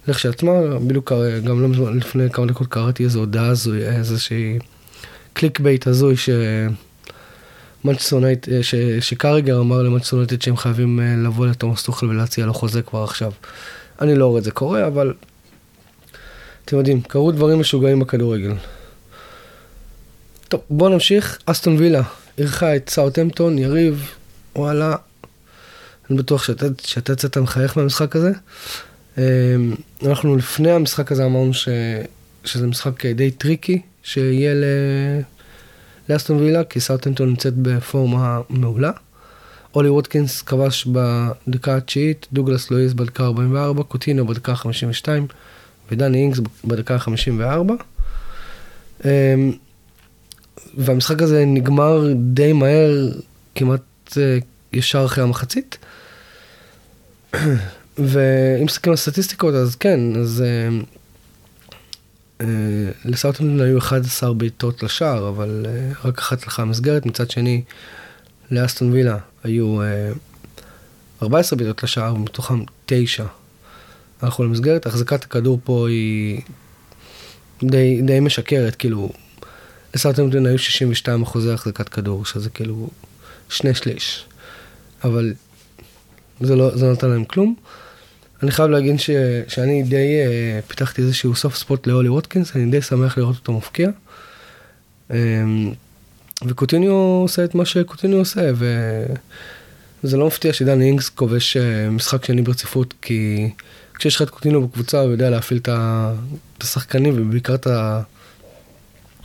כשלעצמה, 0.08 0.52
בדיוק 0.88 1.12
גם 1.44 1.62
לא 1.62 1.96
לפני 1.96 2.30
כמה 2.30 2.46
דקות 2.46 2.68
קראתי 2.68 3.04
איזו 3.04 3.20
הודעה 3.20 3.48
הזוי, 3.48 3.88
איזושהי 3.88 4.60
clickbait 5.34 5.88
הזוי 5.88 6.18
ש... 6.18 6.30
מנצ'סטר 7.86 8.17
יונייטד, 8.17 8.48
שקראגר 9.00 9.60
אמר 9.60 9.84
למנצ'סטר 9.84 10.16
יונייטד 10.16 10.42
שהם 10.42 10.58
חייבים 10.58 11.00
לבוא 11.26 11.48
לתומאס 11.48 11.84
טוחל 11.84 12.06
ולהציע 12.06 12.46
לו 12.46 12.54
חוזה 12.54 12.82
כבר 12.82 13.04
עכשיו. 13.04 13.32
אני 14.02 14.16
לא 14.16 14.28
רואה 14.28 14.40
את 14.40 14.44
זה 14.44 14.52
קורה, 14.52 14.88
אבל 14.88 15.14
אתם 16.72 16.80
יודעים, 16.80 17.02
קרו 17.02 17.32
דברים 17.32 17.60
משוגעים 17.60 18.00
בכדורגל. 18.00 18.54
טוב, 20.48 20.62
בואו 20.70 20.90
נמשיך. 20.90 21.40
אסטון 21.46 21.76
וילה 21.78 22.02
אירחה 22.38 22.76
את 22.76 22.90
סאוטהמפטון, 22.90 23.58
יריב, 23.58 24.12
וואלה, 24.56 24.96
אני 26.10 26.18
בטוח 26.18 26.44
שאתה, 26.44 27.14
יצאת 27.14 27.38
מחייך 27.38 27.78
מהמשחק 27.78 28.16
הזה. 28.16 28.32
אנחנו 30.06 30.36
לפני 30.36 30.72
המשחק 30.72 31.12
הזה 31.12 31.26
אמרנו 31.26 31.54
ש, 31.54 31.68
שזה 32.46 32.68
משחק 32.68 33.06
די 33.06 33.32
טריקי, 33.32 33.82
שיהיה 34.04 34.54
ל... 34.54 34.64
לאסטון 36.10 36.38
וילה, 36.38 36.64
כי 36.64 36.80
סאוטהמפטון 36.80 37.30
נמצאת 37.30 37.54
בפורמה 37.54 38.42
מעולה. 38.50 38.92
אולי 39.76 39.90
ווטקינס 39.90 40.42
כבש 40.42 40.88
בדקה 40.88 41.78
התשיעית, 41.78 42.28
דוגלס 42.34 42.72
לואיס 42.72 42.94
בדקה 42.94 43.24
44, 43.24 43.84
קוטינו 43.84 44.28
בדקה 44.28 44.56
52 44.56 45.28
ודני 45.92 46.18
אינגס 46.18 46.40
בדקה 46.66 47.00
54. 47.00 47.74
אמ, 49.06 49.10
והמשחק 50.78 51.22
הזה 51.22 51.46
נגמר 51.46 52.14
די 52.16 52.54
מהר, 52.54 53.10
כמעט 53.56 53.82
אה, 54.18 54.38
ישר 54.74 55.06
אחרי 55.06 55.24
המחצית. 55.24 55.78
ואם 57.98 58.66
מסתכלים 58.66 58.92
על 58.92 58.98
סטטיסטיקות, 58.98 59.54
אז 59.54 59.76
כן, 59.76 60.00
אז 60.16 60.44
uh, 60.44 60.86
uh, 62.40 62.44
לסאוטהמפטון 63.06 63.62
היו 63.62 63.78
11 63.78 64.34
בעיטות 64.34 64.84
לשער, 64.84 65.30
אבל 65.30 65.66
רק 66.06 66.20
אחת 66.20 66.44
הלכה 66.44 66.62
המסגרת. 66.62 67.06
מצד 67.06 67.32
שני, 67.32 67.64
לאסטון 68.52 68.92
וילה 68.92 69.18
היו 69.44 69.82
uh, 69.82 71.24
14 71.24 71.58
בעיטות 71.58 71.84
לשער, 71.84 72.16
ומתוכם 72.16 72.64
9 72.86 73.26
הלכו 74.22 74.44
למסגרת. 74.44 74.86
החזקת 74.86 75.24
הכדור 75.24 75.60
פה 75.64 75.88
היא 75.88 76.42
די, 77.64 78.02
די 78.02 78.20
משקרת, 78.20 78.76
כאילו, 78.76 79.10
לסאוטהמפטון 79.96 80.46
היו 80.46 80.60
62 80.60 81.22
אחוזי 81.24 81.52
החזקת 81.52 81.90
כדור, 81.90 82.26
שזה 82.26 82.50
כאילו 82.50 82.90
שני 83.50 83.74
שליש. 83.74 84.26
אבל 85.04 85.34
זה 86.42 86.56
לא, 86.56 86.78
זה 86.78 86.86
לא 86.86 86.92
נתן 86.92 87.10
להם 87.10 87.26
כלום. 87.26 87.56
אני 88.44 88.52
חייב 88.52 88.70
להגיד 88.70 89.00
ש, 89.00 89.10
שאני 89.48 89.84
די 89.84 90.20
uh, 90.24 90.70
פיתחתי 90.70 91.02
איזשהו 91.02 91.36
סוף 91.36 91.56
ספוט 91.56 91.88
לאולי 91.88 92.10
ווטקינס, 92.10 92.56
אני 92.56 92.72
די 92.72 92.82
שמח 92.82 93.18
לראות 93.18 93.36
אותו 93.36 93.54
מפקיע. 93.54 93.90
Um, 95.10 95.14
וקוטיניו 96.46 96.92
עושה 96.92 97.44
את 97.44 97.56
מה 97.56 97.66
שקוטיניו 97.66 98.18
עושה, 98.18 98.52
וזה 100.04 100.18
לא 100.18 100.28
מפתיע 100.28 100.54
שדני 100.54 100.86
אינגס 100.86 101.10
כובש 101.10 101.58
uh, 101.58 101.92
משחק 101.92 102.26
שני 102.26 102.42
ברציפות, 102.42 102.94
כי 103.02 103.50
כשיש 104.02 104.16
לך 104.16 104.22
את 104.22 104.30
קוטיניו 104.30 104.68
בקבוצה 104.68 105.00
הוא 105.00 105.12
יודע 105.12 105.30
להפעיל 105.30 105.60
את 105.64 105.70
השחקנים 106.62 107.14
ובעיקר 107.18 107.56
את 107.56 107.68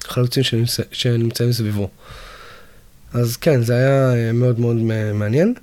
החלוצים 0.04 0.42
שנמצא, 0.42 0.82
שנמצאים 0.92 1.52
סביבו. 1.52 1.90
אז 3.12 3.36
כן, 3.36 3.62
זה 3.62 3.74
היה 3.74 4.32
מאוד 4.32 4.60
מאוד 4.60 4.76
מעניין. 5.14 5.54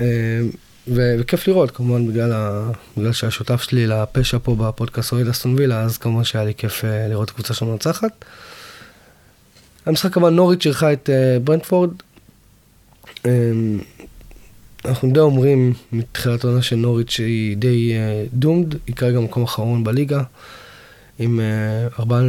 אה, 0.00 0.40
וכיף 0.88 1.48
לראות, 1.48 1.70
כמובן, 1.70 2.06
בגלל, 2.06 2.32
ה... 2.32 2.70
בגלל 2.96 3.12
שהשותף 3.12 3.62
שלי 3.62 3.86
לפשע 3.86 4.38
פה 4.42 4.54
בפודקאסט 4.54 5.12
אוהד 5.12 5.28
אסטון 5.28 5.54
וילה, 5.58 5.82
אז 5.82 5.98
כמובן 5.98 6.24
שהיה 6.24 6.44
לי 6.44 6.54
כיף 6.54 6.84
אה, 6.84 7.08
לראות 7.08 7.30
קבוצה 7.30 7.54
שם 7.54 7.66
מנצחת. 7.66 8.24
המשחק 9.86 10.16
הבא, 10.16 10.30
נוריץ' 10.30 10.66
אירחה 10.66 10.92
את 10.92 11.10
אה, 11.10 11.38
ברנדפורד. 11.44 11.90
אנחנו 14.84 15.12
די 15.12 15.20
אומרים 15.20 15.72
מתחילת 15.92 16.44
העונה 16.44 16.62
של 16.62 16.76
נוריץ' 16.76 17.10
שהיא 17.10 17.56
די 17.56 17.92
דומד, 18.32 18.74
היא 18.86 18.96
כרגע 18.96 19.20
מקום 19.20 19.42
אחרון 19.42 19.84
בליגה, 19.84 20.22
עם 21.18 21.40
ארבעה 21.98 22.22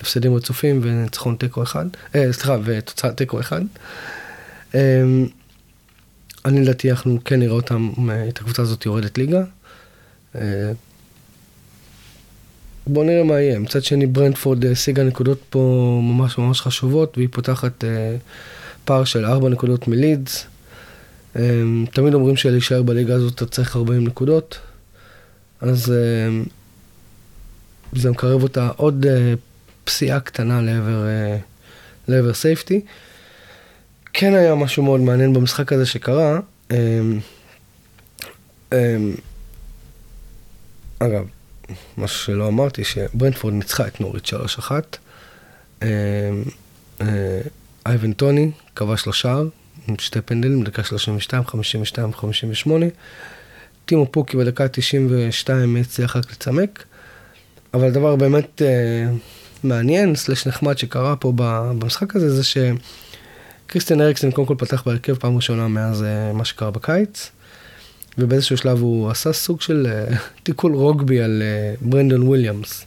הפסדים 0.00 0.34
רצופים 0.34 0.80
וניצחון 0.82 1.36
תיקו 1.36 1.62
אחד, 1.62 1.86
סליחה, 2.30 2.56
ותוצאת 2.64 3.16
תיקו 3.16 3.40
אחד. 3.40 3.62
אני 6.44 6.60
לדעתי 6.60 6.90
אנחנו 6.90 7.18
כן 7.24 7.40
נראה 7.40 7.54
אותם, 7.54 7.90
את 8.28 8.38
הקבוצה 8.38 8.62
הזאת 8.62 8.86
יורדת 8.86 9.18
ליגה. 9.18 9.42
אה, 10.34 10.72
בואו 12.86 13.04
נראה 13.04 13.24
מה 13.24 13.40
יהיה. 13.40 13.58
מצד 13.58 13.82
שני 13.82 14.06
ברנדפורד 14.06 14.66
השיגה 14.66 15.04
נקודות 15.04 15.38
פה 15.50 16.00
ממש 16.02 16.38
ממש 16.38 16.60
חשובות, 16.60 17.18
והיא 17.18 17.28
פותחת 17.32 17.84
אה, 17.84 18.16
פער 18.84 19.04
של 19.04 19.24
4 19.24 19.48
נקודות 19.48 19.88
מלידס. 19.88 20.46
אה, 21.36 21.62
תמיד 21.92 22.14
אומרים 22.14 22.36
שלהישאר 22.36 22.82
בליגה 22.82 23.14
הזאת 23.14 23.34
אתה 23.34 23.46
צריך 23.46 23.76
40 23.76 24.06
נקודות, 24.06 24.58
אז 25.60 25.92
זה 27.92 28.10
מקרב 28.10 28.42
אותה 28.42 28.68
עוד 28.76 29.06
פסיעה 29.84 30.20
קטנה 30.20 30.62
לעבר, 30.62 31.06
לעבר 32.08 32.34
סייפטי. 32.34 32.80
כן 34.12 34.34
היה 34.34 34.54
משהו 34.54 34.82
מאוד 34.82 35.00
מעניין 35.00 35.32
במשחק 35.32 35.72
הזה 35.72 35.86
שקרה. 35.86 36.40
אמ, 36.70 37.18
אמ, 38.72 39.14
אגב, 40.98 41.24
משהו 41.98 42.18
שלא 42.18 42.48
אמרתי, 42.48 42.84
שברנדפורד 42.84 43.54
ניצחה 43.54 43.86
את 43.86 44.00
נורית 44.00 44.26
3-1. 44.26 44.70
אמ, 45.82 45.88
אה, 47.00 47.40
אייבן 47.86 48.12
טוני 48.12 48.50
כבש 48.76 49.06
לו 49.06 49.12
שער 49.12 49.48
עם 49.88 49.94
שתי 49.98 50.20
פנדלים, 50.20 50.62
דקה 50.62 50.84
32, 50.84 51.44
52 51.44 52.08
ו-58. 52.08 52.70
טימו 53.84 54.06
פוקי 54.06 54.36
בדקה 54.36 54.68
92 54.68 55.76
הצליח 55.76 56.16
רק 56.16 56.32
לצמק, 56.32 56.84
אבל 57.74 57.86
הדבר 57.86 58.16
באמת 58.16 58.62
אה, 58.62 59.12
מעניין, 59.64 60.14
סלש 60.14 60.46
נחמד 60.46 60.78
שקרה 60.78 61.16
פה 61.16 61.32
במשחק 61.36 62.16
הזה, 62.16 62.42
זה 62.42 62.42
שקריסטיאן 62.44 64.00
אריקסן 64.00 64.30
קודם 64.30 64.46
כל 64.46 64.54
פתח 64.58 64.82
בהרכב 64.86 65.14
פעם 65.14 65.36
ראשונה 65.36 65.68
מאז 65.68 66.02
אה, 66.02 66.32
מה 66.32 66.44
שקרה 66.44 66.70
בקיץ, 66.70 67.30
ובאיזשהו 68.18 68.56
שלב 68.56 68.80
הוא 68.80 69.10
עשה 69.10 69.32
סוג 69.32 69.60
של 69.60 69.86
אה, 69.90 70.16
תיקול 70.42 70.74
רוגבי 70.74 71.20
על 71.20 71.42
אה, 71.42 71.74
ברנדון 71.80 72.22
וויליאמס. 72.22 72.84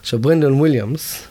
עכשיו 0.00 0.18
ברנדון 0.18 0.52
וויליאמס, 0.52 1.22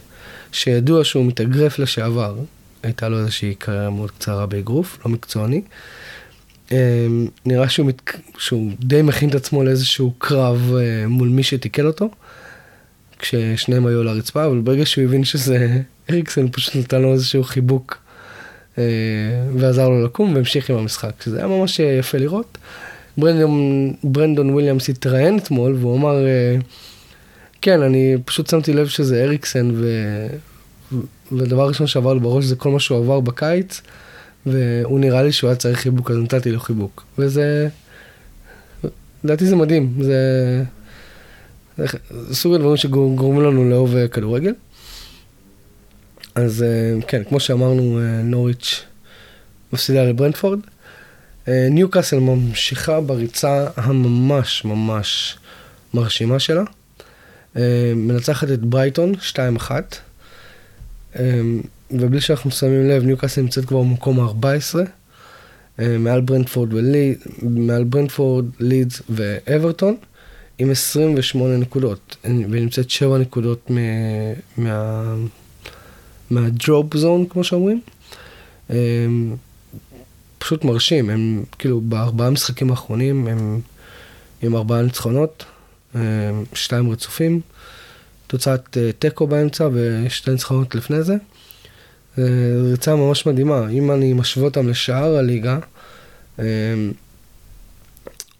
שידוע 0.52 1.04
שהוא 1.04 1.26
מתאגרף 1.26 1.80
לשעבר, 1.80 2.36
הייתה 2.84 3.10
לו 3.10 3.20
איזושהי 3.20 3.56
קריירה 3.56 3.90
מאוד 3.90 4.12
קצרה 4.12 4.46
באגרוף, 4.46 5.00
לא 5.06 5.12
מקצועני. 5.12 5.62
אמ, 6.72 7.28
נראה 7.46 7.70
שהוא, 7.70 7.88
מת... 7.88 8.12
שהוא 8.38 8.72
די 8.80 9.02
מכין 9.02 9.30
את 9.30 9.36
עצמו 9.36 9.64
לאיזשהו 9.64 10.14
קרב 10.18 10.74
אה, 10.78 11.08
מול 11.08 11.30
מי 11.30 11.44
שתיקל 11.44 11.88
אותו, 11.88 12.10
כששניהם 13.20 13.86
היו 13.86 14.02
על 14.02 14.08
הרצפה, 14.08 14.46
אבל 14.46 14.60
ברגע 14.60 14.86
שהוא 14.86 15.04
הבין 15.04 15.24
שזה 15.24 15.68
אריקסן, 16.10 16.42
הוא 16.42 16.50
פשוט 16.54 16.76
נתן 16.76 17.02
לו 17.02 17.14
איזשהו 17.14 17.44
חיבוק 17.44 17.98
אה, 18.78 18.84
ועזר 19.56 19.90
לו 19.90 20.06
לקום 20.06 20.36
והמשיך 20.36 20.70
עם 20.70 20.76
המשחק, 20.76 21.22
שזה 21.22 21.38
היה 21.38 21.48
ממש 21.48 21.80
יפה 21.80 22.18
לראות. 22.18 22.58
ברנדון, 23.18 23.94
ברנדון 24.04 24.50
וויליאמס 24.50 24.90
התראיין 24.90 25.38
אתמול 25.38 25.76
והוא 25.80 25.98
אמר, 25.98 26.26
אה, 26.26 26.56
כן, 27.62 27.82
אני 27.82 28.18
פשוט 28.26 28.48
שמתי 28.48 28.74
לב 28.74 28.88
שזה 28.88 29.24
אריקסן, 29.24 29.72
ו... 29.74 29.88
והדבר 31.32 31.62
הראשון 31.62 31.88
שעבר 31.88 32.14
לי 32.14 32.20
בראש 32.20 32.46
זה 32.46 32.56
כל 32.56 32.72
מה 32.72 32.80
שהוא 32.80 32.98
עבר 32.98 33.20
בקיץ. 33.20 33.82
והוא 34.46 35.00
נראה 35.00 35.24
לי 35.24 35.32
שהוא 35.32 35.48
היה 35.48 35.58
צריך 35.58 35.80
חיבוק, 35.80 36.12
אז 36.12 36.18
נתתי 36.18 36.52
לו 36.52 36.60
חיבוק. 36.60 37.04
וזה, 37.18 37.68
לדעתי 39.24 39.46
זה 39.46 39.56
מדהים, 39.56 39.94
זה, 40.02 40.64
סוג 42.32 42.54
הדברים 42.54 42.78
שגורמים 42.78 43.42
לנו 43.42 43.70
לאהוב 43.70 43.96
אה, 43.96 44.08
כדורגל. 44.08 44.54
אז 46.36 46.64
אה, 46.64 47.02
כן, 47.08 47.24
כמו 47.24 47.40
שאמרנו, 47.40 48.00
אה, 48.00 48.22
נוריץ' 48.24 48.84
מפסידה 49.74 50.04
לברנדפורד. 50.04 50.60
ניו 51.48 51.90
קאסל 51.90 52.20
ממשיכה 52.20 53.02
בריצה 53.02 53.68
הממש 53.76 54.66
ממש 54.66 55.38
מרשימה 55.94 56.40
שלה. 56.40 56.64
מנצחת 57.96 58.52
את 58.52 58.60
ברייטון 58.60 59.14
2-1. 59.32 59.72
ובלי 61.92 62.22
שאנחנו 62.22 62.52
שמים 62.52 62.90
לב, 62.90 63.04
ניוקאסל 63.04 63.42
נמצאת 63.42 63.66
כבר 63.66 63.82
במקום 63.82 64.20
ה-14, 64.20 64.80
אה, 65.80 65.98
מעל 65.98 66.22
ברנדפורד, 66.22 66.74
ולי, 66.74 67.16
מעל 67.42 67.84
ברנדפורד, 67.84 68.46
לידס 68.60 69.02
ואברטון, 69.10 69.96
עם 70.58 70.72
28 70.72 71.58
נקודות, 71.58 72.16
ונמצאת 72.24 72.90
7 72.90 73.18
נקודות 73.18 73.70
מה... 74.58 75.16
מהדרופ 76.30 76.98
זון, 76.98 77.26
כמו 77.26 77.44
שאומרים. 77.44 77.82
אה, 78.70 78.76
פשוט 80.38 80.64
מרשים, 80.64 81.10
הם 81.10 81.44
כאילו 81.60 81.82
בארבעה 81.82 82.30
משחקים 82.30 82.72
האחרונים, 82.72 83.28
הם 83.28 83.60
עם 84.42 84.56
ארבעה 84.56 84.82
ניצחונות, 84.82 85.46
שתיים 86.54 86.92
רצופים, 86.92 87.42
תוצאת 88.30 88.78
תיקו 89.00 89.28
באמצע 89.28 89.70
ושתי 89.74 90.32
ניצחונות 90.32 90.76
לפני 90.76 91.04
זה. 91.04 91.16
זו 92.18 92.72
ריצה 92.72 92.96
ממש 92.96 93.26
מדהימה. 93.26 93.70
אם 93.70 93.92
אני 93.92 94.14
משווה 94.14 94.46
אותם 94.46 94.68
לשאר 94.68 95.18
הליגה, 95.18 95.60
אמ, 96.40 96.44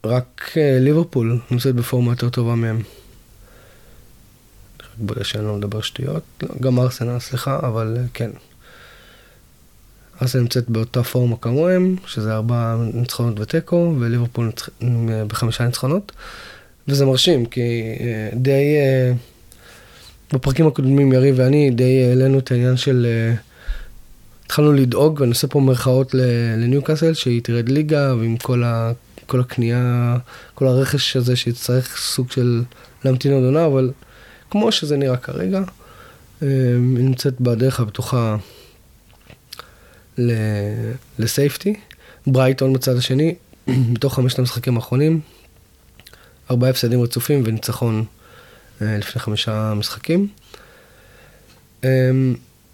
רק 0.04 0.50
אה, 0.56 0.78
ליברפול 0.80 1.40
נמצאת 1.50 1.74
בפורמה 1.74 2.12
יותר 2.12 2.28
טובה 2.28 2.54
מהם. 2.54 2.82
בגלל 5.00 5.24
שאני 5.24 5.44
לא 5.44 5.56
מדבר 5.56 5.80
שטויות. 5.80 6.22
לא, 6.42 6.48
גם 6.60 6.78
ארסנל, 6.78 7.18
סליחה, 7.18 7.58
אבל 7.62 7.96
אה, 7.98 8.02
כן. 8.14 8.30
ארסנל 10.22 10.40
נמצאת 10.40 10.68
באותה 10.68 11.02
פורמה 11.02 11.36
כמוהם, 11.36 11.96
שזה 12.06 12.34
ארבעה 12.34 12.76
ניצחונות 12.94 13.40
ותיקו, 13.40 13.94
וליברפול 14.00 14.46
נצח... 14.46 14.68
בחמישה 15.26 15.64
ניצחונות. 15.66 16.12
וזה 16.88 17.06
מרשים, 17.06 17.46
כי 17.46 17.60
אה, 18.00 18.28
די... 18.34 18.76
בפרקים 20.32 20.66
הקודמים, 20.66 21.12
יריב 21.12 21.34
ואני, 21.38 21.70
די 21.70 22.04
העלינו 22.04 22.38
את 22.38 22.50
העניין 22.50 22.76
של... 22.76 23.06
התחלנו 24.50 24.72
לדאוג, 24.72 25.20
ואני 25.20 25.30
עושה 25.30 25.46
פה 25.46 25.60
מירכאות 25.60 26.14
לניוקאסל, 26.56 27.14
שהיא 27.14 27.42
תרד 27.42 27.68
ליגה, 27.68 28.14
ועם 28.14 28.36
כל, 28.36 28.64
ה, 28.64 28.92
כל 29.26 29.40
הקנייה, 29.40 30.16
כל 30.54 30.66
הרכש 30.66 31.16
הזה 31.16 31.36
שיצטרך 31.36 31.96
סוג 31.96 32.30
של 32.30 32.62
להמתין 33.04 33.32
עוד 33.32 33.44
עונה, 33.44 33.66
אבל 33.66 33.90
כמו 34.50 34.72
שזה 34.72 34.96
נראה 34.96 35.16
כרגע, 35.16 35.58
אה, 36.42 36.48
היא 36.96 37.04
נמצאת 37.04 37.40
בדרך 37.40 37.80
הבטוחה 37.80 38.36
לסייפטי. 41.18 41.74
ברייטון 42.26 42.72
בצד 42.72 42.96
השני, 42.96 43.34
בתוך 43.92 44.14
חמשת 44.14 44.38
המשחקים 44.38 44.76
האחרונים, 44.76 45.20
ארבעה 46.50 46.70
הפסדים 46.70 47.02
רצופים 47.02 47.42
וניצחון 47.46 47.98
אה, 47.98 48.19
לפני 48.80 49.20
חמישה 49.20 49.74
משחקים. 49.76 50.28
אה, 51.84 52.10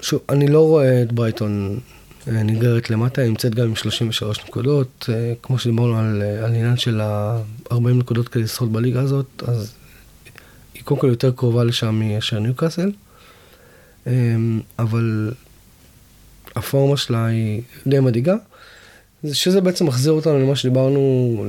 שוב, 0.00 0.20
אני 0.28 0.48
לא 0.48 0.60
רואה 0.66 1.02
את 1.02 1.12
ברייטון 1.12 1.80
אה, 2.28 2.42
נגררת 2.42 2.90
למטה, 2.90 3.22
היא 3.22 3.28
נמצאת 3.28 3.54
גם 3.54 3.66
עם 3.66 3.76
33 3.76 4.44
נקודות, 4.44 5.08
אה, 5.12 5.32
כמו 5.42 5.58
שדיברנו 5.58 5.98
על, 5.98 6.22
אה, 6.22 6.44
על 6.44 6.54
עניין 6.54 6.76
של 6.76 7.00
ה-40 7.00 7.74
נקודות 7.74 8.28
כדי 8.28 8.42
לשרוד 8.42 8.72
בליגה 8.72 9.00
הזאת, 9.00 9.42
אז 9.46 9.72
היא 10.74 10.82
קודם 10.84 11.00
כל 11.00 11.06
יותר 11.06 11.32
קרובה 11.32 11.64
לשם 11.64 11.94
מאשר 11.94 12.38
ניוקאסל, 12.38 12.92
אבל 14.78 15.32
הפורמה 16.56 16.96
שלה 16.96 17.26
היא 17.26 17.62
די 17.86 18.00
מדאיגה, 18.00 18.36
שזה 19.32 19.60
בעצם 19.60 19.86
מחזיר 19.86 20.12
אותנו 20.12 20.38
למה 20.38 20.56
שדיברנו 20.56 21.46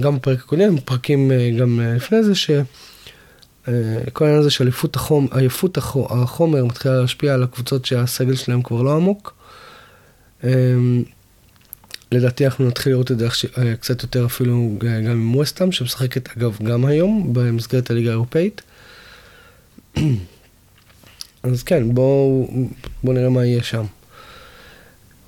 גם 0.00 0.16
בפרק 0.16 0.38
הקודם, 0.38 0.80
פרקים 0.80 1.30
גם 1.58 1.80
לפני 1.96 2.22
זה, 2.22 2.34
ש... 2.34 2.50
אה, 3.68 3.72
כל 4.12 4.24
העניין 4.24 4.40
הזה 4.40 4.50
של 4.50 4.64
עייפות 4.64 4.96
החום, 4.96 5.28
עייפות 5.30 5.78
החומר 6.10 6.64
מתחילה 6.64 7.00
להשפיע 7.00 7.34
על 7.34 7.42
הקבוצות 7.42 7.84
שהסגל 7.84 8.36
שלהם 8.36 8.62
כבר 8.62 8.82
לא 8.82 8.96
עמוק. 8.96 9.34
אה, 10.44 10.50
לדעתי 12.12 12.44
אנחנו 12.46 12.66
נתחיל 12.68 12.92
לראות 12.92 13.10
את 13.10 13.18
זה 13.18 13.28
אה, 13.58 13.76
קצת 13.76 14.02
יותר 14.02 14.26
אפילו 14.26 14.70
גם 14.78 15.10
עם 15.10 15.36
ווסטאם, 15.36 15.72
שמשחקת 15.72 16.36
אגב 16.36 16.58
גם 16.62 16.84
היום 16.84 17.32
במסגרת 17.32 17.90
הליגה 17.90 18.10
האירופאית. 18.10 18.62
אז 21.42 21.62
כן, 21.62 21.94
בואו 21.94 22.48
בוא 23.02 23.14
נראה 23.14 23.30
מה 23.30 23.44
יהיה 23.44 23.62
שם. 23.62 23.84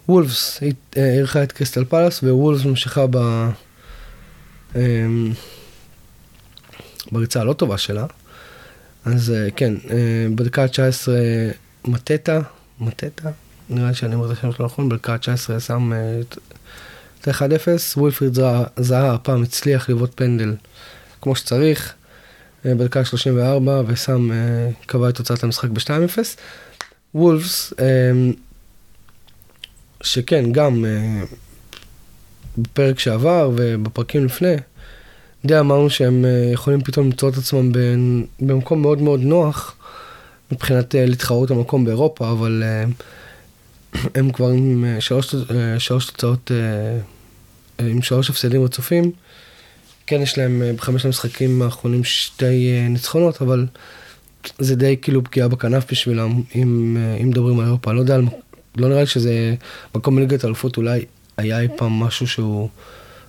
וולפס 0.09 0.61
אירחה 0.97 1.43
את 1.43 1.53
קריסטל 1.53 1.85
פלאס, 1.85 2.23
ווולפס 2.23 2.65
ממשיכה 2.65 3.07
ב... 3.11 3.49
בריצה 7.13 7.41
הלא 7.41 7.53
טובה 7.53 7.79
שלה. 7.79 8.07
אז 9.15 9.31
אה, 9.31 9.51
כן, 9.57 9.75
אה, 9.91 10.27
בדקה 10.35 10.63
ה-19 10.63 11.09
מטטה, 11.85 12.41
מטטה, 12.81 13.31
נראה 13.71 13.89
לי 13.89 13.95
שאני 13.95 14.15
אומר 14.15 14.33
את 14.33 14.39
השם 14.39 14.53
שלו 14.53 14.67
נכון, 14.67 14.89
בדקה 14.89 15.13
ה-19 15.13 15.61
שם 15.61 15.93
אה, 15.93 16.21
את 17.21 17.29
ה-1-0, 17.29 17.69
וולפריד 17.97 18.39
זהה 18.77 19.15
הפעם 19.15 19.43
הצליח 19.43 19.91
לבעוט 19.91 20.11
פנדל 20.15 20.55
כמו 21.23 21.37
שצריך, 21.37 21.95
בדקה 22.65 23.01
ה-34 23.01 23.69
ושם, 23.87 24.31
קבע 24.87 25.09
את 25.09 25.15
תוצאת 25.15 25.45
המשחק 25.45 25.69
ב-2-0. 25.69 26.19
וולפס, 27.15 27.73
שכן, 30.03 30.53
גם 30.53 30.85
בפרק 32.59 32.99
שעבר 32.99 33.51
ובפרקים 33.57 34.25
לפני, 34.25 34.55
די 35.45 35.59
אמרנו 35.59 35.91
שהם 35.91 36.25
אה, 36.25 36.51
יכולים 36.53 36.81
פתאום 36.81 37.07
למצוא 37.07 37.29
את 37.29 37.37
עצמם 37.37 37.73
במקום 38.41 38.83
מאוד 38.83 39.03
מאוד 39.03 39.21
נוח 39.21 39.75
מבחינת 40.53 40.95
אה, 40.95 41.07
להתחרות 41.07 41.51
המקום 41.51 41.85
באירופה, 41.85 42.31
אבל 42.31 42.63
אה, 42.67 42.85
הם 44.15 44.31
כבר 44.31 44.49
עם 44.49 44.85
שלוש, 45.01 45.35
שלוש 45.79 46.07
תוצאות, 46.07 46.51
עם 47.79 48.03
שלוש 48.03 48.31
הפסדים 48.31 48.65
רצופים. 48.65 49.13
כן, 50.07 50.23
יש 50.23 50.39
להם 50.39 50.63
בחמשת 50.77 51.05
המשחקים 51.05 51.63
האחרונים 51.63 52.05
שתי 52.05 52.89
ניצחונות, 52.91 53.43
אבל 53.43 53.67
זה 54.59 54.77
די 54.77 54.97
כאילו 55.03 55.25
פגיעה 55.25 55.49
בכנף 55.49 55.93
בשבילם, 55.93 56.43
אם, 56.55 56.97
אם 57.23 57.29
מדברים 57.29 57.61
על 57.61 57.67
אירופה. 57.67 57.93
לא 57.93 58.01
יודע, 58.01 58.17
לא 58.77 58.89
נראה 58.89 59.01
לי 59.01 59.07
שזה 59.07 59.55
מקום 59.95 60.17
בליגת 60.17 60.45
האלופות, 60.45 60.77
אולי 60.77 61.05
היה 61.37 61.61
אי 61.61 61.69
פעם 61.77 61.93
משהו 61.93 62.27
שהוא... 62.27 62.69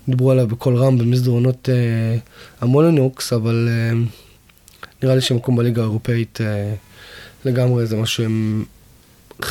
דיברו 0.09 0.31
עליו 0.31 0.47
בקול 0.47 0.75
רם 0.75 0.97
במסדרונות 0.97 1.69
אה, 1.69 2.17
המולנוקס, 2.61 3.33
אבל 3.33 3.69
אה, 3.71 3.99
נראה 5.03 5.15
לי 5.15 5.21
שמקום 5.21 5.55
בליגה 5.55 5.81
האירופאית 5.81 6.41
אה, 6.41 6.73
לגמרי 7.45 7.85
זה 7.85 7.97
משהו 7.97 8.23
שהם 8.23 8.65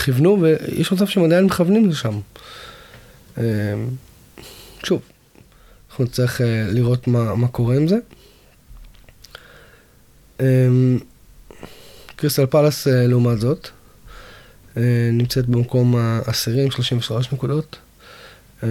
כיוונו, 0.05 0.39
ויש 0.41 0.93
מצב 0.93 1.07
שהם 1.07 1.25
עדיין 1.25 1.45
מכוונים 1.45 1.89
לשם. 1.89 2.19
אה, 3.39 3.45
שוב, 4.85 5.01
אנחנו 5.91 6.05
נצטרך 6.05 6.41
לראות 6.73 7.07
מה, 7.07 7.35
מה 7.35 7.49
קורה 7.49 7.77
עם 7.77 7.89
זה. 7.89 7.97
אמ, 10.41 10.99
קריסטל 12.17 12.47
פלאס 12.47 12.87
לעומת 12.87 13.41
זאת, 13.41 13.69
נמצאת 15.13 15.47
במקום 15.47 15.97
העשירי 15.97 16.63
עם 16.65 16.71
33 16.71 17.33
נקודות, 17.33 17.77
אמ, 18.63 18.69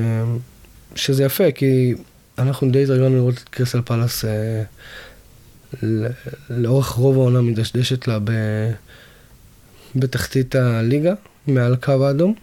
שזה 0.95 1.23
יפה, 1.23 1.52
כי 1.52 1.93
אנחנו 2.38 2.71
די 2.71 2.84
התרגלנו 2.84 3.15
לראות 3.15 3.36
את 3.43 3.50
קריסטל 3.50 3.82
פלאס 3.86 4.26
לאורך 6.50 6.88
רוב 6.88 7.17
העונה 7.17 7.41
מדשדשת 7.41 8.08
לה 8.08 8.19
ב... 8.23 8.32
בתחתית 9.95 10.56
הליגה, 10.56 11.13
מעל 11.47 11.73
הקו 11.73 12.06
האדום, 12.08 12.34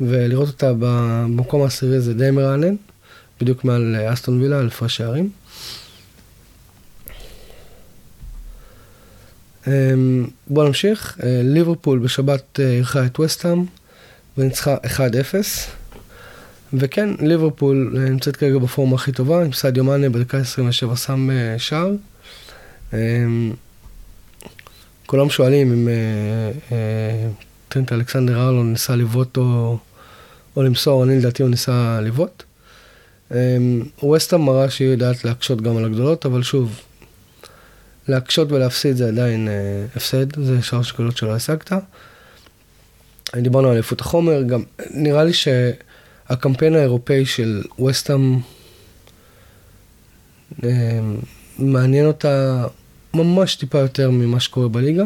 ולראות 0.00 0.48
אותה 0.48 0.72
במקום 0.78 1.62
העשירי 1.62 2.00
זה 2.00 2.14
די 2.14 2.30
מרענן, 2.30 2.74
בדיוק 3.40 3.64
מעל 3.64 3.96
אסטון 4.12 4.42
וילה, 4.42 4.58
על 4.58 4.66
הפרש 4.66 4.96
שערים. 4.96 5.30
אמ, 9.66 10.26
בואו 10.46 10.66
נמשיך, 10.66 11.18
אה, 11.22 11.40
ליברפול 11.44 11.98
בשבת 11.98 12.60
אה, 12.60 12.70
אירחה 12.70 13.06
את 13.06 13.20
וסטהאם 13.20 13.64
וניצחה 14.38 14.76
1-0. 14.76 14.98
וכן, 16.78 17.08
ליברפול 17.20 17.96
אה, 17.96 18.08
נמצאת 18.08 18.36
כרגע 18.36 18.58
בפורמה 18.58 18.94
הכי 18.94 19.12
טובה, 19.12 19.44
עם 19.44 19.52
סעדיו 19.52 19.84
מאנה 19.84 20.10
בדקה 20.10 20.38
27 20.38 20.96
שם 20.96 21.30
שער. 21.58 21.90
אמ, 22.92 23.52
כולם 25.06 25.30
שואלים 25.30 25.72
אם 25.72 25.88
טרנט 27.68 27.92
אלכסנדר 27.92 28.40
ארלון 28.40 28.72
ניסה 28.72 28.96
לבעוט 28.96 29.36
או, 29.36 29.78
או 30.56 30.62
למסור, 30.62 31.04
אני 31.04 31.18
לדעתי 31.18 31.42
הוא 31.42 31.50
ניסה 31.50 32.00
לבעוט. 32.02 32.42
ווסטהאם 34.02 34.42
מראה 34.42 34.70
שהיא 34.70 34.88
יודעת 34.88 35.24
להקשות 35.24 35.60
גם 35.60 35.76
על 35.76 35.84
הגדולות, 35.84 36.26
אבל 36.26 36.42
שוב, 36.42 36.80
להקשות 38.08 38.52
ולהפסיד 38.52 38.96
זה 38.96 39.08
עדיין 39.08 39.48
אה, 39.48 39.84
הפסד, 39.96 40.44
זה 40.44 40.62
שלוש 40.62 40.92
נקודות 40.92 41.16
שלא 41.16 41.34
השגת. 41.34 41.72
דיברנו 43.36 43.70
על 43.70 43.76
איפות 43.76 44.00
החומר, 44.00 44.42
גם 44.42 44.62
נראה 44.90 45.24
לי 45.24 45.32
שהקמפיין 46.28 46.74
האירופאי 46.74 47.26
של 47.26 47.62
ווסטהאם 47.78 48.38
אה, 50.64 51.00
מעניין 51.58 52.06
אותה 52.06 52.66
ממש 53.14 53.56
טיפה 53.56 53.78
יותר 53.78 54.10
ממה 54.10 54.40
שקורה 54.40 54.68
בליגה, 54.68 55.04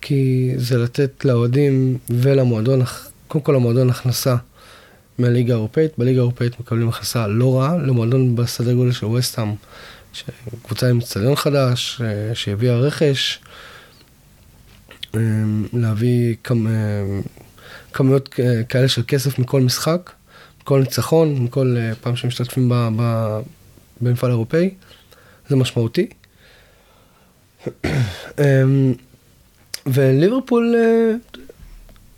כי 0.00 0.52
זה 0.56 0.78
לתת 0.78 1.24
לאוהדים 1.24 1.98
ולמועדון, 2.10 2.82
קודם 3.28 3.44
כל 3.44 3.52
למועדון 3.52 3.90
הכנסה 3.90 4.36
מהליגה 5.18 5.54
האירופאית, 5.54 5.92
בליגה 5.98 6.20
האירופאית 6.20 6.60
מקבלים 6.60 6.88
הכנסה 6.88 7.26
לא 7.26 7.60
רעה, 7.60 7.76
למועדון 7.78 8.36
בסדר 8.36 8.72
גודל 8.72 8.92
של 8.92 9.06
ווסטהאם. 9.06 9.54
קבוצה 10.62 10.88
עם 10.88 10.98
אצטדיון 10.98 11.36
חדש, 11.36 12.00
אה, 12.04 12.34
שהביאה 12.34 12.76
רכש, 12.76 13.40
אה, 15.14 15.20
להביא. 15.72 16.36
אה, 16.50 17.20
כמויות 17.92 18.28
כאלה 18.68 18.88
של 18.88 19.02
כסף 19.08 19.38
מכל 19.38 19.60
משחק, 19.60 20.10
מכל 20.70 20.80
ניצחון, 20.80 21.44
מכל 21.44 21.76
פעם 22.00 22.16
שמשתתפים 22.16 22.68
ב... 22.68 22.88
ב... 22.96 23.40
במפעל 24.00 24.30
אירופאי, 24.30 24.74
זה 25.48 25.56
משמעותי. 25.56 26.06
וליברפול, 29.86 30.74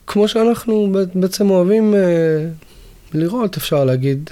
כמו 0.06 0.28
שאנחנו 0.28 0.92
בעצם 1.14 1.50
אוהבים 1.50 1.94
לראות, 3.14 3.56
אפשר 3.56 3.84
להגיד, 3.84 4.30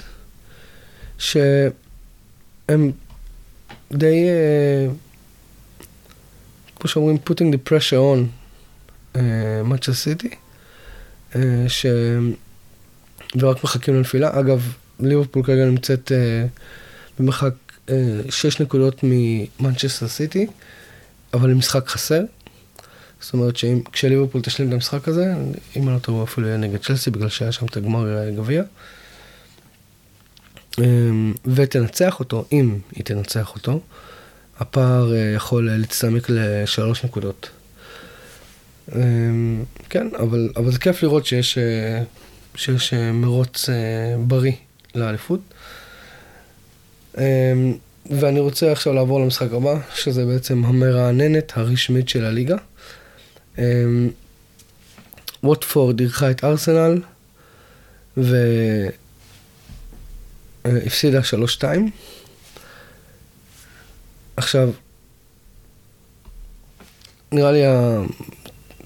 שהם 1.17 2.91
די, 3.91 4.25
כמו 6.75 6.87
שאומרים, 6.87 7.17
putting 7.29 7.53
the 7.53 7.69
pressure 7.69 8.17
on 8.17 8.19
מאצ'ר 9.63 9.91
uh, 9.91 9.95
סיטי, 9.95 10.29
uh, 11.33 11.37
ש... 11.67 11.85
ורק 13.39 13.63
מחכים 13.63 13.95
לנפילה. 13.95 14.39
אגב, 14.39 14.73
ליברפול 14.99 15.43
כרגע 15.43 15.65
נמצאת 15.65 16.11
uh, 16.11 16.49
במרחק 17.19 17.53
uh, 17.87 17.91
שש 18.29 18.59
נקודות 18.61 18.99
ממנצ'סטר 19.03 20.07
סיטי, 20.07 20.47
אבל 21.33 21.51
עם 21.51 21.57
משחק 21.57 21.87
חסר. 21.87 22.21
זאת 23.21 23.33
אומרת 23.33 23.57
שכשליברפול 23.57 24.41
תשלים 24.41 24.67
את 24.67 24.73
המשחק 24.73 25.07
הזה, 25.07 25.33
אם 25.75 25.87
אני 25.87 25.95
לא 25.95 25.99
טועה 25.99 26.23
אפילו 26.23 26.47
יהיה 26.47 26.57
נגד 26.57 26.77
צ'לסי, 26.77 27.11
בגלל 27.11 27.29
שהיה 27.29 27.51
שם 27.51 27.65
את 27.65 27.77
הגמר 27.77 28.29
גביע. 28.29 28.63
אמ, 30.79 31.33
ותנצח 31.45 32.19
אותו, 32.19 32.45
אם 32.51 32.77
היא 32.95 33.03
תנצח 33.03 33.55
אותו, 33.55 33.79
הפער 34.59 35.13
אה, 35.13 35.33
יכול 35.35 35.71
להצטמק 35.71 36.25
לשלוש 36.29 37.05
נקודות. 37.05 37.49
אמ, 38.95 39.63
כן, 39.89 40.07
אבל, 40.19 40.49
אבל 40.55 40.71
זה 40.71 40.79
כיף 40.79 41.03
לראות 41.03 41.25
שיש, 41.25 41.57
אה, 41.57 42.03
שיש 42.55 42.93
אה, 42.93 43.11
מרוץ 43.11 43.69
בריא 44.27 44.53
לאליפות. 44.95 45.39
אמ, 47.17 47.23
ואני 48.05 48.39
רוצה 48.39 48.71
עכשיו 48.71 48.93
לעבור 48.93 49.19
למשחק 49.19 49.53
הבא, 49.53 49.75
שזה 49.95 50.25
בעצם 50.25 50.65
המרעננת 50.65 51.51
הרשמית 51.55 52.09
של 52.09 52.25
הליגה. 52.25 52.57
ווטפורד 55.43 55.99
אירחה 55.99 56.31
את 56.31 56.43
ארסנל, 56.43 57.01
ו... 58.17 58.35
אה, 60.65 60.77
הפסידה 60.85 61.19
3-2. 61.59 61.63
עכשיו, 64.37 64.69
נראה 67.31 67.51
לי, 67.51 67.61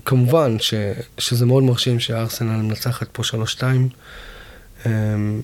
כמובן 0.05 0.59
ש, 0.59 0.73
שזה 1.17 1.45
מאוד 1.45 1.63
מרשים 1.63 1.99
שהארסנל 1.99 2.61
מנצחת 2.61 3.07
פה 3.11 3.23
3-2. 3.23 3.63
אמ, 4.85 5.41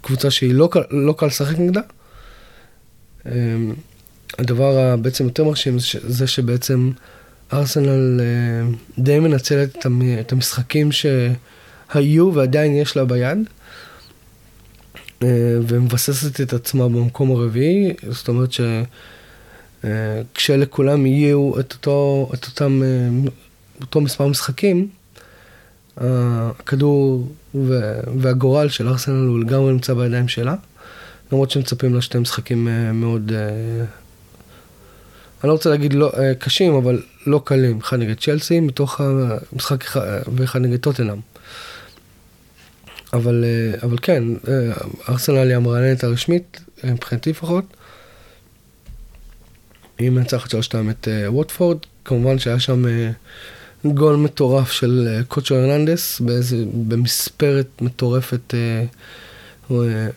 קבוצה 0.00 0.30
שהיא 0.30 0.54
לא, 0.54 0.70
לא 0.90 1.14
קל 1.18 1.26
לשחק 1.26 1.58
נגדה. 1.58 1.80
אמ, 3.26 3.74
הדבר 4.38 4.96
בעצם 4.96 5.24
יותר 5.24 5.44
מרשים 5.44 5.76
זה 6.06 6.26
שבעצם 6.26 6.90
ארסנל 7.52 8.20
אה, 8.20 8.70
די 8.98 9.18
מנצלת 9.18 9.86
את 10.20 10.32
המשחקים 10.32 10.90
שהיו 10.92 12.34
ועדיין 12.34 12.76
יש 12.76 12.96
לה 12.96 13.04
ביד. 13.04 13.38
אה, 15.22 15.28
ומבססת 15.68 16.40
את 16.40 16.52
עצמה 16.52 16.88
במקום 16.88 17.30
הרביעי, 17.30 17.92
זאת 18.08 18.28
אומרת 18.28 18.52
שכשלכולם 18.52 18.84
אה, 19.84 20.22
יהיו 21.06 21.60
את 21.60 21.72
אותו, 21.72 22.30
את 22.34 22.44
אותם, 22.46 22.82
אה, 22.82 23.30
אותו 23.80 24.00
מספר 24.00 24.26
משחקים, 24.26 24.88
הכדור 25.96 27.32
והגורל 28.20 28.68
של 28.68 28.88
ארסנל 28.88 29.26
הוא 29.26 29.38
לגמרי 29.38 29.72
נמצא 29.72 29.94
בידיים 29.94 30.28
שלה, 30.28 30.54
למרות 31.32 31.50
שמצפים 31.50 31.94
לה 31.94 32.00
שתי 32.00 32.18
משחקים 32.18 32.68
מאוד, 32.94 33.32
אני 35.42 35.48
לא 35.48 35.52
רוצה 35.52 35.70
להגיד 35.70 35.92
לא, 35.92 36.12
קשים, 36.38 36.74
אבל 36.74 37.02
לא 37.26 37.40
קלים, 37.44 37.78
אחד 37.78 37.98
נגד 37.98 38.18
צ'לסי, 38.18 38.60
מתוך 38.60 39.00
המשחק 39.00 39.84
אחד, 39.84 40.00
ואחד 40.36 40.60
נגד 40.60 40.76
טוטנאם. 40.76 41.20
אבל, 43.12 43.44
אה, 43.44 43.78
אבל 43.82 43.96
כן, 44.02 44.24
אה, 44.48 44.72
ארסנל 45.08 45.48
היא 45.48 45.56
המרעננת 45.56 46.04
הרשמית, 46.04 46.60
מבחינתי 46.84 47.30
לפחות. 47.30 47.64
היא 49.98 50.10
מנצחת 50.10 50.50
שלוש 50.50 50.66
שתיים 50.66 50.90
את 50.90 51.08
אה, 51.08 51.32
ווטפורד, 51.32 51.78
כמובן 52.04 52.38
שהיה 52.38 52.60
שם 52.60 52.84
גול 53.84 54.16
מטורף 54.16 54.72
של 54.72 55.22
קוצ'ו 55.28 55.54
הרננדס, 55.54 56.20
במספרת 56.88 57.66
מטורפת 57.80 58.54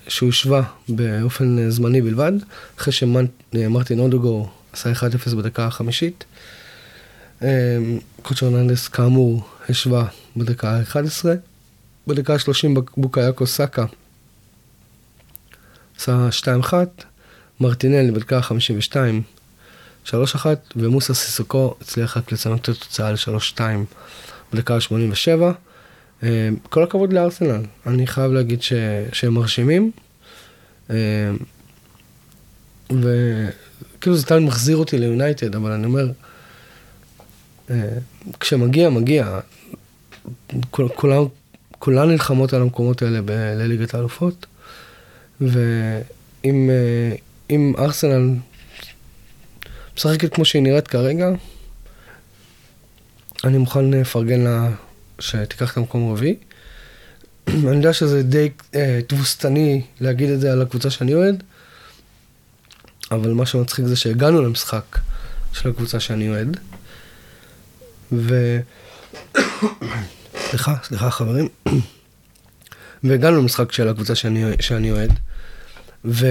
שהוא 0.07 0.29
השווה 0.29 0.63
באופן 0.89 1.69
זמני 1.69 2.01
בלבד, 2.01 2.31
אחרי 2.77 2.93
שמרטין 2.93 3.99
אודוגו 3.99 4.49
עשה 4.73 4.91
1-0 4.91 5.35
בדקה 5.35 5.65
החמישית. 5.65 6.23
קוצ'ו 8.21 8.45
הרננדס 8.45 8.87
כאמור 8.87 9.43
השווה 9.69 10.05
בדקה 10.37 10.69
ה-11. 10.77 11.25
בדקה 12.07 12.33
ה-30 12.33 12.79
בוקאיאקו 12.97 13.47
סאקה 13.47 13.85
עשה 15.97 16.29
2-1, 16.71 16.73
מרטינלי 17.59 18.11
בדקה 18.11 18.37
ה-52 18.37 18.95
3-1, 20.05 20.11
ומוסה 20.75 21.13
סיסוקו 21.13 21.75
הצליח 21.81 22.17
רק 22.17 22.31
לצנות 22.31 22.61
את 22.61 22.69
התוצאה 22.69 23.11
ל-3-2 23.11 23.59
בדקה 24.53 24.75
ה-87. 24.75 25.41
אה, 26.23 26.49
כל 26.69 26.83
הכבוד 26.83 27.13
לארסנל, 27.13 27.61
אני 27.85 28.07
חייב 28.07 28.31
להגיד 28.31 28.61
ש... 28.61 28.73
שהם 29.13 29.33
מרשימים. 29.33 29.91
אה, 30.89 30.95
וכאילו 32.89 34.17
זה 34.17 34.25
תמיד 34.25 34.43
מחזיר 34.43 34.77
אותי 34.77 34.97
ליונייטד, 34.97 35.55
אבל 35.55 35.71
אני 35.71 35.85
אומר, 35.85 36.11
אה, 37.69 37.89
כשמגיע, 38.39 38.89
מגיע. 38.89 39.39
כולם, 40.69 41.23
כולן 41.79 42.09
נלחמות 42.09 42.53
על 42.53 42.61
המקומות 42.61 43.01
האלה 43.01 43.19
לליגת 43.55 43.93
האלופות, 43.93 44.45
ואם 45.41 46.69
אם 47.49 47.73
ארסנל 47.77 48.35
משחקת 49.97 50.33
כמו 50.33 50.45
שהיא 50.45 50.61
נראית 50.61 50.87
כרגע, 50.87 51.29
אני 53.43 53.57
מוכן 53.57 53.91
לפרגן 53.91 54.41
לה 54.41 54.69
שתיקח 55.19 55.71
את 55.71 55.77
המקום 55.77 56.09
הרביעי. 56.09 56.35
אני 57.47 57.75
יודע 57.75 57.93
שזה 57.93 58.23
די 58.23 58.49
אה, 58.75 58.99
תבוסתני 59.07 59.81
להגיד 60.01 60.29
את 60.29 60.41
זה 60.41 60.51
על 60.51 60.61
הקבוצה 60.61 60.89
שאני 60.89 61.13
אוהד, 61.13 61.43
אבל 63.11 63.33
מה 63.33 63.45
שמצחיק 63.45 63.85
זה 63.85 63.95
שהגענו 63.95 64.41
למשחק 64.41 64.99
של 65.53 65.69
הקבוצה 65.69 65.99
שאני 65.99 66.29
אוהד. 66.29 66.57
ו... 68.11 68.59
סליחה, 70.49 70.75
סליחה 70.83 71.11
חברים. 71.11 71.47
והגענו 73.03 73.37
למשחק 73.37 73.71
של 73.71 73.87
הקבוצה 73.87 74.15
שאני, 74.15 74.43
שאני 74.59 74.91
אוהד. 74.91 75.11
ו... 76.05 76.27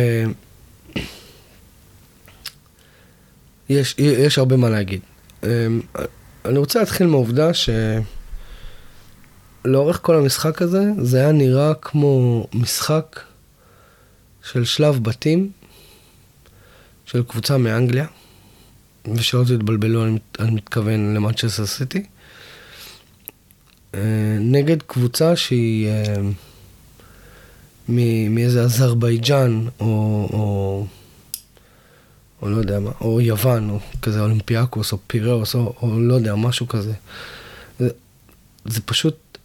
יש, 3.70 3.94
יש 3.98 4.38
הרבה 4.38 4.56
מה 4.56 4.70
להגיד. 4.70 5.00
אמ, 5.42 5.48
אני 6.44 6.58
רוצה 6.58 6.78
להתחיל 6.80 7.06
מהעובדה 7.06 7.50
שלאורך 9.64 9.98
כל 10.02 10.16
המשחק 10.16 10.62
הזה, 10.62 10.84
זה 10.98 11.18
היה 11.18 11.32
נראה 11.32 11.74
כמו 11.74 12.46
משחק 12.54 13.20
של 14.52 14.64
שלב 14.64 15.02
בתים 15.02 15.50
של 17.04 17.22
קבוצה 17.22 17.58
מאנגליה, 17.58 18.06
ושלא 19.14 19.44
תתבלבלו, 19.44 20.04
אני, 20.04 20.18
אני 20.38 20.50
מתכוון 20.50 21.14
למנצ'סטר 21.14 21.66
סיטי, 21.66 22.04
אה, 23.94 24.00
נגד 24.40 24.82
קבוצה 24.82 25.36
שהיא 25.36 25.88
אה, 25.88 26.14
מאיזה 28.30 28.62
אזרבייג'אן, 28.62 29.66
או, 29.80 29.86
או, 30.32 30.86
או 32.42 32.50
לא 32.50 32.56
יודע 32.56 32.80
מה, 32.80 32.90
או 33.00 33.20
יוון, 33.20 33.70
או 33.70 33.78
כזה 34.02 34.20
אולימפיאקוס, 34.20 34.92
או 34.92 34.98
פיראוס, 35.06 35.54
או, 35.54 35.74
או 35.82 36.00
לא 36.00 36.14
יודע, 36.14 36.34
משהו 36.34 36.68
כזה. 36.68 36.92
זה, 37.78 37.88
זה 38.64 38.80
פשוט 38.80 39.38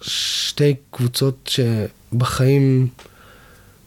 שתי 0.00 0.74
קבוצות 0.90 1.50
שבחיים 1.50 2.88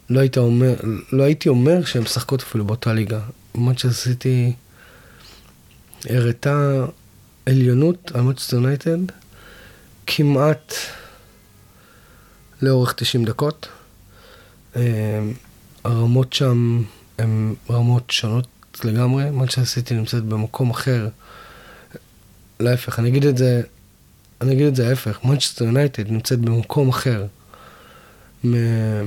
לא, 0.09 0.19
היית 0.19 0.37
אומר, 0.37 0.75
לא 1.11 1.23
הייתי 1.23 1.49
אומר 1.49 1.85
שהן 1.85 2.03
משחקות 2.03 2.41
אפילו 2.41 2.65
באותה 2.65 2.93
ליגה. 2.93 3.19
מה 3.55 3.77
שעשיתי, 3.77 4.53
הראתה 6.09 6.85
עליונות 7.45 8.11
על 8.13 8.21
מצ'סטר 8.21 8.55
יונייטד 8.55 8.97
כמעט 10.07 10.73
לאורך 12.61 12.93
90 12.93 13.25
דקות. 13.25 13.67
אה, 14.75 15.19
הרמות 15.83 16.33
שם 16.33 16.83
הן 17.19 17.53
רמות 17.69 18.11
שונות 18.11 18.47
לגמרי. 18.83 19.31
מנצ'סטר 19.31 19.65
סיטי 19.65 19.93
נמצאת 19.93 20.23
במקום 20.23 20.69
אחר. 20.69 21.09
להפך, 22.59 22.99
אני 22.99 23.09
אגיד 23.09 23.25
את 23.25 23.37
זה, 23.37 23.61
אני 24.41 24.53
אגיד 24.53 24.67
את 24.67 24.75
זה 24.75 24.89
ההפך. 24.89 25.19
מנצ'סטר 25.23 25.65
יונייטד 25.65 26.11
נמצאת 26.11 26.39
במקום 26.39 26.89
אחר 26.89 27.25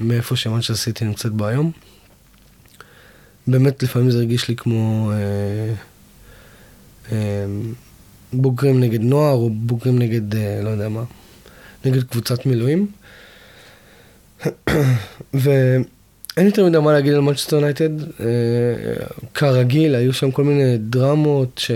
מאיפה 0.02 0.36
שמנצ'סטר 0.36 0.74
סיטי 0.74 1.04
נמצאת 1.04 1.32
בו 1.32 1.46
היום. 1.46 1.72
באמת 3.46 3.82
לפעמים 3.82 4.10
זה 4.10 4.18
הרגיש 4.18 4.48
לי 4.48 4.56
כמו 4.56 5.12
אה, 5.12 5.74
אה, 7.12 7.46
בוגרים 8.32 8.80
נגד 8.80 9.00
נוער 9.00 9.34
או 9.34 9.50
בוגרים 9.50 9.98
נגד, 9.98 10.34
אה, 10.34 10.60
לא 10.62 10.68
יודע 10.68 10.88
מה, 10.88 11.04
נגד 11.84 12.02
קבוצת 12.02 12.46
מילואים. 12.46 12.86
ואין 16.38 16.46
יותר 16.46 16.66
מדי 16.66 16.78
מה 16.78 16.92
להגיד 16.92 17.14
על 17.14 17.20
מנצ'סטר 17.20 17.56
יונייטד. 17.56 18.00
אה, 18.00 18.26
כרגיל, 19.34 19.94
היו 19.94 20.12
שם 20.12 20.30
כל 20.30 20.44
מיני 20.44 20.78
דרמות 20.78 21.58
ש... 21.58 21.70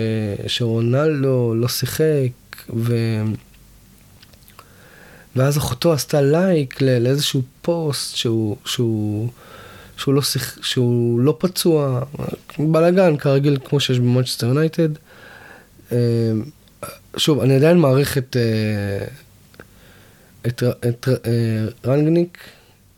שרונלדו 0.46 1.54
לא 1.54 1.68
שיחק, 1.68 2.28
ו... 2.76 2.96
ואז 5.36 5.58
אחותו 5.58 5.92
עשתה 5.92 6.20
לייק 6.20 6.80
לאיזשהו 6.80 7.42
פוסט 7.62 8.16
שהוא, 8.16 8.56
שהוא, 8.64 9.28
שהוא, 9.96 10.14
לא, 10.14 10.22
שיח, 10.22 10.58
שהוא 10.62 11.20
לא 11.20 11.36
פצוע, 11.38 12.00
בלאגן 12.58 13.16
כרגיל 13.16 13.58
כמו 13.64 13.80
שיש 13.80 13.98
במנצ'סטר 13.98 14.46
יונייטד. 14.46 14.88
אה, 15.92 15.98
שוב, 17.16 17.40
אני 17.40 17.54
עדיין 17.56 17.78
מעריך 17.78 18.18
את, 18.18 18.36
אה, 18.36 19.06
את, 20.46 20.62
את, 20.88 21.08
את 21.08 21.86
רנגניק, 21.86 22.38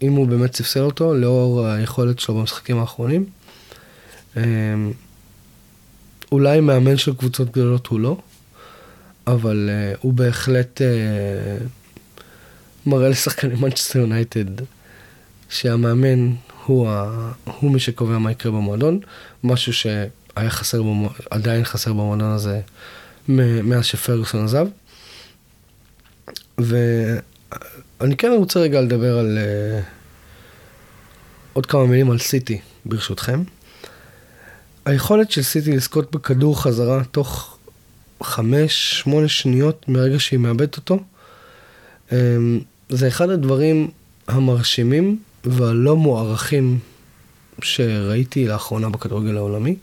אם 0.06 0.12
הוא 0.12 0.26
באמת 0.26 0.56
ספסל 0.56 0.80
אותו, 0.80 1.14
לאור 1.14 1.66
היכולת 1.66 2.18
שלו 2.18 2.34
במשחקים 2.34 2.78
האחרונים. 2.78 3.24
אולי 6.32 6.60
מאמן 6.60 6.96
של 6.96 7.14
קבוצות 7.14 7.50
גדולות 7.50 7.86
הוא 7.86 8.00
לא, 8.00 8.16
אבל 9.26 9.70
הוא 10.00 10.12
בהחלט 10.12 10.80
מראה 12.86 13.08
לשחקני 13.08 13.54
מנצ'סטר 13.60 13.98
יונייטד 13.98 14.44
שהמאמן 15.48 16.32
הוא, 16.64 16.88
ה... 16.88 17.32
הוא 17.44 17.70
מי 17.70 17.80
שקובע 17.80 18.18
מה 18.18 18.30
יקרה 18.30 18.52
במועדון, 18.52 19.00
משהו 19.44 19.72
שהיה 19.72 20.50
חסר, 20.50 20.82
במוע... 20.82 21.10
עדיין 21.30 21.64
חסר 21.64 21.92
במועדון 21.92 22.30
הזה 22.30 22.60
מאז 23.28 23.84
שפרגוסון 23.84 24.44
עזב. 24.44 24.66
ואני 28.04 28.16
כן 28.16 28.32
רוצה 28.36 28.60
רגע 28.60 28.80
לדבר 28.80 29.18
על 29.18 29.38
uh, 29.38 29.84
עוד 31.52 31.66
כמה 31.66 31.86
מילים 31.86 32.10
על 32.10 32.18
סיטי, 32.18 32.60
ברשותכם. 32.84 33.42
היכולת 34.84 35.30
של 35.30 35.42
סיטי 35.42 35.72
לזכות 35.72 36.10
בכדור 36.16 36.62
חזרה 36.62 37.04
תוך 37.04 37.58
חמש, 38.22 39.00
שמונה 39.00 39.28
שניות 39.28 39.88
מרגע 39.88 40.18
שהיא 40.18 40.38
מאבדת 40.38 40.76
אותו, 40.76 40.98
um, 42.10 42.12
זה 42.88 43.08
אחד 43.08 43.30
הדברים 43.30 43.90
המרשימים 44.28 45.18
והלא 45.44 45.96
מוערכים 45.96 46.78
שראיתי 47.62 48.48
לאחרונה 48.48 48.88
בכדורגל 48.88 49.36
העולמי. 49.36 49.76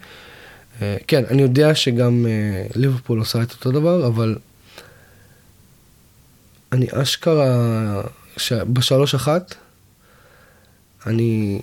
אה, 0.82 0.98
כן, 1.08 1.24
אני 1.30 1.42
יודע 1.42 1.76
שגם 1.76 2.26
אה, 2.26 2.66
ליברפול 2.76 3.20
עושה 3.20 3.42
את 3.42 3.52
אותו 3.52 3.72
דבר, 3.72 4.08
אבל 4.08 4.36
אני 6.72 6.88
אשכרה, 6.92 8.02
בשלוש 8.52 9.16
אחת, 9.16 9.56
אני 11.06 11.62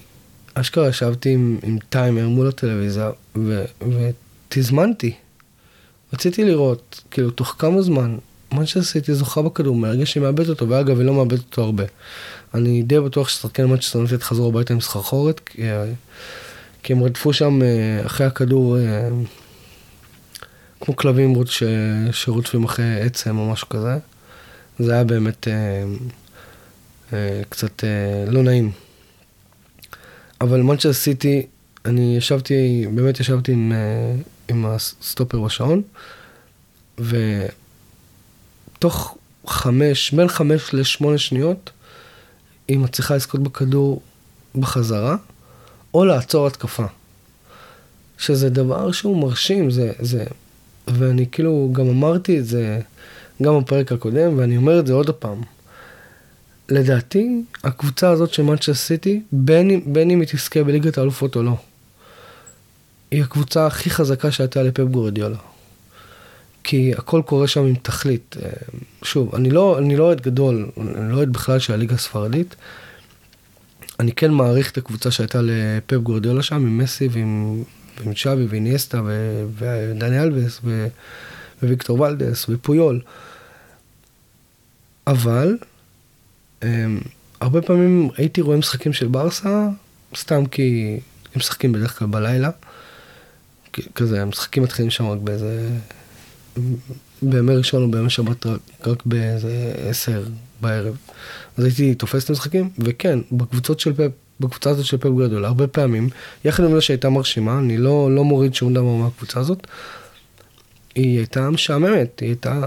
אשכרה 0.54 0.88
ישבתי 0.88 1.30
עם, 1.30 1.58
עם 1.62 1.78
טיימר 1.88 2.28
מול 2.28 2.48
הטלוויזיה 2.48 3.10
ו, 3.36 3.64
ותזמנתי. 4.48 5.14
רציתי 6.12 6.44
לראות, 6.44 7.02
כאילו, 7.10 7.30
תוך 7.30 7.54
כמה 7.58 7.82
זמן 7.82 8.16
מנצ'סטר 8.52 8.82
סיטי 8.82 9.14
זוכה 9.14 9.42
בכדור 9.42 9.76
מהרגע 9.76 10.06
שהיא 10.06 10.22
מאבדת 10.22 10.48
אותו, 10.48 10.68
ואגב, 10.68 10.98
היא 10.98 11.06
לא 11.06 11.14
מאבדת 11.14 11.40
אותו 11.40 11.62
הרבה. 11.62 11.84
אני 12.54 12.82
די 12.82 13.00
בטוח 13.00 13.28
ששחקני 13.28 13.66
מנצ'סטר 13.66 13.98
יונייטד 13.98 14.22
חזרו 14.22 14.48
הביתה 14.48 14.74
עם 14.74 14.80
סחרחורת, 14.80 15.40
כי, 15.40 15.62
כי 16.82 16.92
הם 16.92 17.02
רדפו 17.02 17.32
שם 17.32 17.62
אה, 17.62 18.06
אחרי 18.06 18.26
הכדור 18.26 18.78
אה, 18.78 19.08
כמו 20.80 20.96
כלבים 20.96 21.34
ש, 21.46 21.62
שרודפים 22.12 22.64
אחרי 22.64 23.00
עצם 23.00 23.38
או 23.38 23.52
משהו 23.52 23.68
כזה. 23.68 23.98
זה 24.78 24.92
היה 24.92 25.04
באמת 25.04 25.48
אה, 25.48 25.84
אה, 27.12 27.42
קצת 27.48 27.84
אה, 27.84 28.24
לא 28.30 28.42
נעים. 28.42 28.70
אבל 30.40 30.62
מנצ'סטר 30.62 30.92
סיטי, 30.92 31.46
אני 31.84 32.16
ישבתי, 32.16 32.86
באמת 32.94 33.20
ישבתי 33.20 33.52
עם, 33.52 33.72
אה, 33.72 34.14
עם 34.48 34.66
הסטופר 34.66 35.40
בשעון, 35.40 35.82
ותוך 38.78 39.18
חמש, 39.46 40.10
בין 40.12 40.28
חמש 40.28 40.74
לשמונה 40.74 41.18
שניות, 41.18 41.70
היא 42.68 42.78
מצליחה 42.78 43.16
לזכות 43.16 43.42
בכדור 43.42 44.02
בחזרה, 44.54 45.16
או 45.94 46.04
לעצור 46.04 46.46
התקפה. 46.46 46.86
שזה 48.18 48.50
דבר 48.50 48.92
שהוא 48.92 49.22
מרשים, 49.22 49.70
זה, 49.70 49.92
זה, 49.98 50.24
ואני 50.88 51.26
כאילו 51.32 51.70
גם 51.72 51.88
אמרתי 51.88 52.38
את 52.38 52.46
זה 52.46 52.80
גם 53.42 53.60
בפרק 53.60 53.92
הקודם, 53.92 54.38
ואני 54.38 54.56
אומר 54.56 54.80
את 54.80 54.86
זה 54.86 54.92
עוד 54.92 55.10
פעם. 55.10 55.42
לדעתי, 56.68 57.42
הקבוצה 57.64 58.10
הזאת 58.10 58.32
של 58.32 58.42
מנצ'סטר 58.42 58.74
סיטי, 58.74 59.22
בין, 59.32 59.80
בין 59.92 60.10
אם 60.10 60.20
היא 60.20 60.28
תזכה 60.28 60.64
בליגת 60.64 60.98
האלופות 60.98 61.36
או 61.36 61.42
לא, 61.42 61.56
היא 63.10 63.22
הקבוצה 63.22 63.66
הכי 63.66 63.90
חזקה 63.90 64.30
שהייתה 64.30 64.62
לפפ 64.62 64.84
גורדיולה. 64.84 65.36
כי 66.64 66.92
הכל 66.98 67.22
קורה 67.26 67.48
שם 67.48 67.60
עם 67.60 67.74
תכלית. 67.74 68.36
אה, 68.42 68.50
שוב, 69.02 69.34
אני 69.34 69.50
לא, 69.50 69.78
אני 69.78 69.96
לא 69.96 70.04
אוהד 70.04 70.20
גדול, 70.20 70.68
אני 70.76 71.12
לא 71.12 71.16
אוהד 71.16 71.32
בכלל 71.32 71.58
של 71.58 71.72
הליגה 71.72 71.94
הספרדית. 71.94 72.56
אני 74.00 74.12
כן 74.12 74.30
מעריך 74.30 74.70
את 74.70 74.78
הקבוצה 74.78 75.10
שהייתה 75.10 75.40
לפפ 75.42 75.96
גורדיולה 75.96 76.42
שם, 76.42 76.54
עם 76.54 76.78
מסי 76.78 77.08
ועם, 77.10 77.62
ועם 78.00 78.14
צ'אבי 78.14 78.46
ואיניאסטה 78.48 79.02
ודני 79.58 80.22
אלווס 80.22 80.60
וויקטור 81.62 82.00
ולדס 82.00 82.46
ופויול. 82.48 83.00
אבל 85.08 85.56
אמ, 86.62 87.00
הרבה 87.40 87.62
פעמים 87.62 88.08
הייתי 88.16 88.40
רואה 88.40 88.56
משחקים 88.56 88.92
של 88.92 89.06
ברסה, 89.06 89.68
סתם 90.16 90.46
כי 90.46 91.00
הם 91.24 91.32
משחקים 91.36 91.72
בדרך 91.72 91.98
כלל 91.98 92.08
בלילה. 92.08 92.50
כזה, 93.94 94.22
המשחקים 94.22 94.62
מתחילים 94.62 94.90
שם 94.90 95.06
רק 95.06 95.18
באיזה... 95.18 95.68
בימי 97.22 97.56
ראשון 97.56 97.82
או 97.82 97.90
בימי 97.90 98.10
שבת 98.10 98.46
רק, 98.46 98.60
רק 98.86 99.06
באיזה 99.06 99.72
עשר 99.88 100.24
בערב. 100.60 100.96
אז 101.56 101.64
הייתי 101.64 101.94
תופס 101.94 102.24
את 102.24 102.30
המשחקים, 102.30 102.70
וכן, 102.78 103.18
בקבוצות 103.32 103.80
של 103.80 103.92
פפ, 103.92 104.10
בקבוצה 104.40 104.70
הזאת 104.70 104.84
של 104.84 104.96
פפ 104.96 105.10
גדול, 105.18 105.44
הרבה 105.44 105.66
פעמים, 105.66 106.08
יחד 106.44 106.64
עם 106.64 106.74
זה 106.74 106.80
שהייתה 106.80 107.10
מרשימה, 107.10 107.58
אני 107.58 107.76
לא, 107.76 108.14
לא 108.14 108.24
מוריד 108.24 108.54
שום 108.54 108.74
דבר 108.74 108.94
מהקבוצה 108.94 109.40
הזאת, 109.40 109.66
היא 110.94 111.18
הייתה 111.18 111.50
משעממת, 111.50 112.20
היא 112.20 112.28
הייתה 112.28 112.60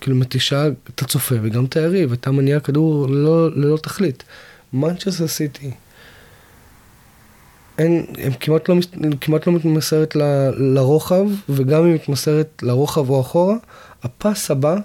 כאילו 0.00 0.16
מתישה 0.16 0.66
את 0.94 1.02
הצופה 1.02 1.34
וגם 1.42 1.64
את 1.64 1.76
היריב, 1.76 2.10
הייתה 2.10 2.30
מניעה 2.30 2.60
כדור 2.60 3.08
ללא, 3.08 3.50
ללא 3.50 3.76
תכלית. 3.76 4.24
מנצ'סטר 4.72 5.26
סיטי, 5.26 5.70
אין, 7.78 8.06
הם 8.18 8.32
כמעט 8.32 8.68
לא, 8.68 8.74
כמעט 9.20 9.46
לא 9.46 9.52
מתמסרת 9.52 10.16
ל, 10.16 10.22
לרוחב, 10.56 11.26
וגם 11.48 11.84
אם 11.84 11.94
מתמסרת 11.94 12.62
לרוחב 12.62 13.10
או 13.10 13.20
אחורה, 13.20 13.56
הפס 14.02 14.50
הבא 14.50 14.76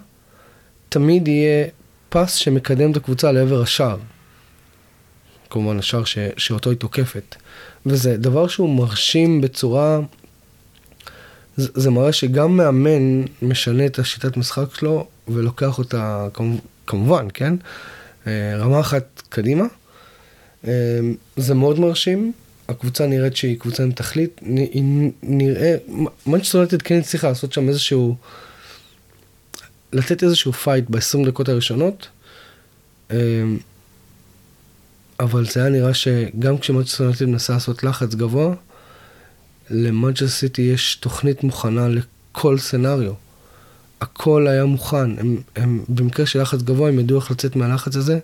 תמיד 0.90 1.28
יהיה 1.28 1.68
פס 2.10 2.34
שמקדם 2.34 2.92
את 2.92 2.98
הקבוצה 2.98 3.32
לעבר 3.32 3.62
השער. 3.62 3.98
כמובן 5.50 5.80
השער 5.80 6.04
ש, 6.04 6.18
שאותו 6.38 6.70
היא 6.70 6.78
תוקפת. 6.78 7.36
וזה 7.86 8.18
דבר 8.18 8.48
שהוא 8.48 8.78
מרשים 8.78 9.42
בצורה... 9.42 10.00
זה, 11.58 11.92
מראה 11.92 12.14
שגם 12.14 12.58
מאמן 12.58 13.24
משנה 13.42 13.86
את 13.86 14.00
השיטת 14.00 14.38
משחק 14.38 14.76
שלו 14.76 15.08
ולוקח 15.28 15.78
אותה, 15.78 16.28
כמובן, 16.88 17.28
כן? 17.34 17.54
אה, 18.28 18.58
רמה 18.58 18.80
אחת 18.80 19.22
קדימה. 19.30 19.66
אה, 20.68 21.00
זה 21.38 21.54
מאוד 21.54 21.80
מרשים. 21.80 22.32
הקבוצה 22.70 23.08
נראית 23.08 23.36
שהיא 23.36 23.60
קבוצה 23.60 23.84
עם 23.84 23.92
תכלית, 23.92 24.40
היא 24.44 25.12
נראה, 25.24 25.76
מנצ'סטר 26.28 26.66
כן 26.84 27.00
הצליחה 27.00 27.28
לעשות 27.30 27.54
שם 27.54 27.70
איזשהו, 27.70 28.16
לתת 29.94 30.24
איזשהו 30.24 30.54
fight 30.54 30.86
ב-20 30.90 31.28
דקות 31.28 31.50
הראשונות, 31.50 32.08
אמ, 33.12 33.18
אבל 35.20 35.46
זה 35.46 35.60
היה 35.60 35.70
נראה 35.70 35.94
שגם 35.94 36.58
כשמנצ'סטר 36.58 37.12
מנסה 37.22 37.54
לעשות 37.54 37.84
לחץ 37.84 38.16
גבוה, 38.16 38.56
למנצ'סטר 39.70 40.28
סיטי 40.28 40.62
יש 40.62 40.96
תוכנית 40.96 41.44
מוכנה 41.44 41.88
לכל 41.88 42.58
scenario. 42.58 43.14
הכל 44.02 44.48
היה 44.48 44.66
מוכן, 44.66 45.20
הם, 45.20 45.42
הם 45.56 45.84
במקרה 45.90 46.26
של 46.26 46.42
לחץ 46.42 46.62
גבוה, 46.62 46.90
הם 46.90 47.00
ידעו 47.00 47.20
איך 47.20 47.32
לצאת 47.32 47.56
מהלחץ 47.56 47.96
הזה 47.96 48.20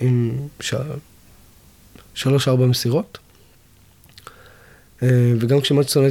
עם 0.00 0.32
ש... 0.60 0.74
שלוש-ארבע 2.14 2.66
מסירות. 2.66 3.18
אה, 5.02 5.32
וגם 5.40 5.60
כשמאצ'סטר 5.60 6.04
אה, 6.04 6.10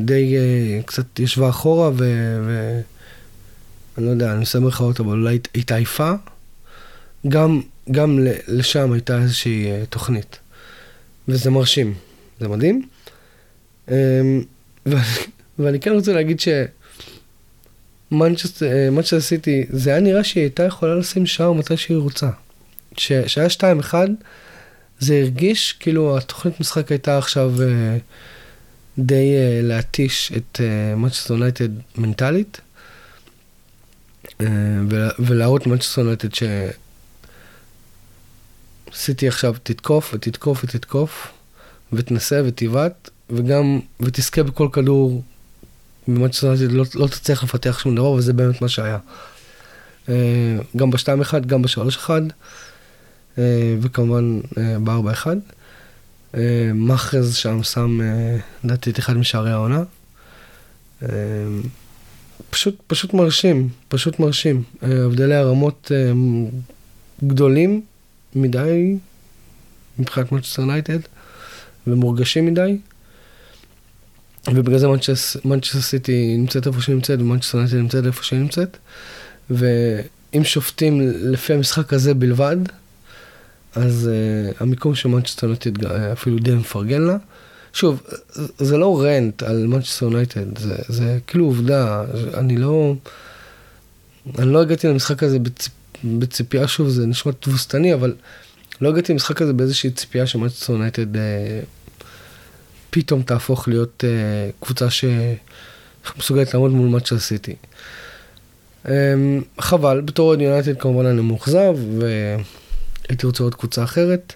די 0.00 0.36
אה, 0.36 0.82
קצת 0.86 1.20
ישבה 1.20 1.48
אחורה, 1.48 1.88
ו... 1.88 1.94
ו... 2.46 2.80
אני 3.98 4.06
לא 4.06 4.10
יודע, 4.10 4.32
אני 4.32 4.40
עושה 4.40 4.60
מרכאות, 4.60 5.00
אבל 5.00 5.18
אולי 5.18 5.38
התעייפה, 5.54 6.12
גם, 7.28 7.60
גם 7.90 8.18
לשם 8.48 8.92
הייתה 8.92 9.18
איזושהי 9.18 9.66
תוכנית. 9.90 10.38
וזה 11.28 11.50
מרשים, 11.50 11.94
זה 12.40 12.48
מדהים. 12.48 12.88
ואני 15.58 15.80
כן 15.80 15.92
רוצה 15.92 16.12
להגיד 16.12 16.40
ש... 16.40 16.48
מנצ'סטר 18.10 19.20
סיטי, 19.20 19.64
זה 19.70 19.90
היה 19.90 20.00
נראה 20.00 20.24
שהיא 20.24 20.42
הייתה 20.42 20.62
יכולה 20.62 20.94
לשים 20.94 21.26
שער 21.26 21.52
מתי 21.52 21.76
שהיא 21.76 21.96
רוצה. 21.96 22.30
שהיה 22.96 23.48
2-1, 23.90 23.94
זה 24.98 25.14
הרגיש 25.14 25.72
כאילו 25.72 26.18
התוכנית 26.18 26.60
משחק 26.60 26.90
הייתה 26.90 27.18
עכשיו 27.18 27.52
אה, 27.56 27.60
די 28.98 29.34
אה, 29.34 29.66
להתיש 29.66 30.32
את 30.36 30.60
מנצ'סטר 30.96 31.34
יונייטד 31.34 31.68
מנטלית, 31.96 32.60
ולהראות 35.18 35.66
מנצ'סטר 35.66 36.00
יונייטד 36.00 36.28
שסיטי 38.92 39.28
עכשיו 39.28 39.54
תתקוף 39.62 40.14
ותתקוף 40.14 40.64
ותתקוף, 40.64 41.32
ותנסה 41.92 42.40
ותבעט, 42.44 43.10
וגם, 43.30 43.80
ותזכה 44.00 44.42
בכל 44.42 44.68
כדור, 44.72 45.22
ומנצ'סטר 46.08 46.46
יונייטד 46.46 46.72
לא, 46.72 46.84
לא 46.94 47.06
תצליח 47.06 47.44
לפתח 47.44 47.78
שום 47.78 47.94
דבר, 47.94 48.10
וזה 48.10 48.32
באמת 48.32 48.62
מה 48.62 48.68
שהיה. 48.68 48.98
אה, 50.06 50.10
גם 50.76 50.90
ב-2-1, 50.90 51.38
גם 51.46 51.62
ב-3-1. 51.62 52.10
אה, 53.38 53.76
וכמובן 53.80 54.40
אה, 54.58 54.78
בארבע 54.78 55.12
אחד. 55.12 55.36
אה, 56.34 56.70
מחרז 56.74 57.34
שם 57.34 57.62
שם, 57.62 57.98
לדעתי, 58.64 58.90
את 58.90 58.98
אחד 58.98 59.16
משערי 59.16 59.50
העונה. 59.50 59.82
פשוט, 62.50 62.76
פשוט 62.86 63.14
מרשים, 63.14 63.68
פשוט 63.88 64.18
מרשים. 64.18 64.62
הבדלי 64.82 65.34
הרמות 65.34 65.92
גדולים 67.26 67.82
מדי 68.34 68.96
מבחינת 69.98 70.32
מנצ'סטר 70.32 70.64
יונייטד, 70.64 70.98
ומורגשים 71.86 72.46
מדי. 72.46 72.78
ובגלל 74.48 74.78
זה 74.78 74.86
מנצ'סטר 75.44 75.80
סיטי 75.80 76.36
נמצאת 76.38 76.66
איפה 76.66 76.80
שהיא 76.80 76.94
נמצאת, 76.94 77.20
ומנצ'סטר 77.20 77.58
יונייטד 77.58 77.76
נמצאת 77.76 78.06
איפה 78.06 78.22
שהיא 78.22 78.40
נמצאת. 78.40 78.76
ואם 79.50 80.44
שופטים 80.44 81.00
לפי 81.00 81.52
המשחק 81.52 81.92
הזה 81.92 82.14
בלבד, 82.14 82.56
אז 83.74 84.10
אה, 84.10 84.56
המיקום 84.60 84.94
של 84.94 85.08
מנצ'סטר 85.08 85.46
יונייטד 85.46 85.84
אפילו 85.86 86.38
די 86.38 86.54
מפרגן 86.54 87.02
לה. 87.02 87.16
שוב, 87.72 88.02
זה 88.58 88.76
לא 88.76 89.02
rant 89.02 89.42
על 89.42 89.66
מנצ'סטר 89.66 90.04
יונייטד, 90.04 90.58
זה, 90.58 90.74
זה 90.88 91.18
כאילו 91.26 91.44
עובדה, 91.44 92.04
אני 92.34 92.56
לא... 92.56 92.94
אני 94.38 94.52
לא 94.52 94.60
הגעתי 94.60 94.88
למשחק 94.88 95.22
הזה 95.22 95.38
בצ... 95.38 95.68
בציפייה, 96.04 96.68
שוב, 96.68 96.88
זה 96.88 97.06
נשמע 97.06 97.32
תבוסתני, 97.40 97.94
אבל 97.94 98.14
לא 98.80 98.88
הגעתי 98.88 99.12
למשחק 99.12 99.42
הזה 99.42 99.52
באיזושהי 99.52 99.90
ציפייה 99.90 100.26
שמנצ'סטר 100.26 100.72
יונייטד 100.72 101.16
אה, 101.16 101.18
פתאום 102.94 103.22
תהפוך 103.22 103.68
להיות 103.68 104.04
uh, 104.06 104.64
קבוצה 104.64 104.86
שמסוגלת 104.90 106.54
לעמוד 106.54 106.70
מול 106.70 106.88
מנצ'סטר 106.88 107.18
סיטי. 107.18 107.54
Um, 108.84 108.88
חבל, 109.58 110.00
בתור 110.00 110.30
עוד 110.30 110.40
יונייטד 110.40 110.80
כמובן 110.80 111.06
אני 111.06 111.20
מאוכזב, 111.22 111.74
ו... 112.00 112.06
הייתי 113.08 113.26
רוצה 113.26 113.44
עוד 113.44 113.54
קבוצה 113.54 113.84
אחרת. 113.84 114.32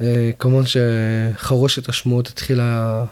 אה, 0.00 0.30
כמובן 0.38 0.64
שחרושת 0.66 1.88
השמועות 1.88 2.28
התחילה, 2.28 3.04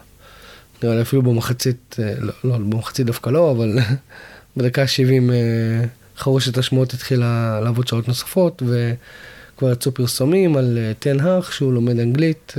נראה 0.83 0.95
לי 0.95 1.03
אפילו 1.03 1.23
במחצית, 1.23 1.97
אה, 1.99 2.15
לא, 2.19 2.33
לא, 2.45 2.59
במחצית 2.59 3.07
דווקא 3.07 3.31
לא, 3.31 3.51
אבל 3.51 3.79
בדקה 4.57 4.83
ה-70 4.83 5.33
אה, 5.33 5.85
חרושת 6.17 6.59
השמועות 6.59 6.95
התחילה 6.95 7.61
לעבוד 7.65 7.89
שעות 7.89 8.09
נוספות, 8.09 8.63
וכבר 8.63 9.73
יצאו 9.73 9.95
פרסומים 9.95 10.57
על 10.57 10.79
תן 10.99 11.21
האך, 11.21 11.53
שהוא 11.53 11.73
לומד 11.73 11.99
אנגלית, 11.99 12.55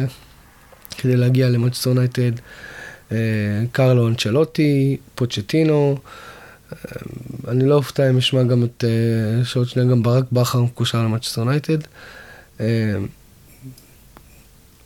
כדי 1.02 1.16
להגיע 1.16 1.50
למנצ'סטר 1.50 1.94
יונייטד, 1.94 2.32
קרלו 3.72 4.08
אנצ'לוטי, 4.08 4.98
פוצ'טינו. 5.16 5.98
אני 7.48 7.70
לא 7.70 7.76
אופתע 7.76 8.10
אם 8.10 8.18
אשמע 8.18 8.44
גם 8.44 8.64
את, 8.64 8.84
אה, 8.88 9.46
שעוד 9.46 9.68
שנייה 9.68 9.90
גם 9.90 10.04
ברק 10.04 10.26
בכר 10.32 10.62
מקושר 10.62 11.04
למנצ'סטר 11.04 11.44
יונייטד. 11.44 11.78
אה, 12.60 12.96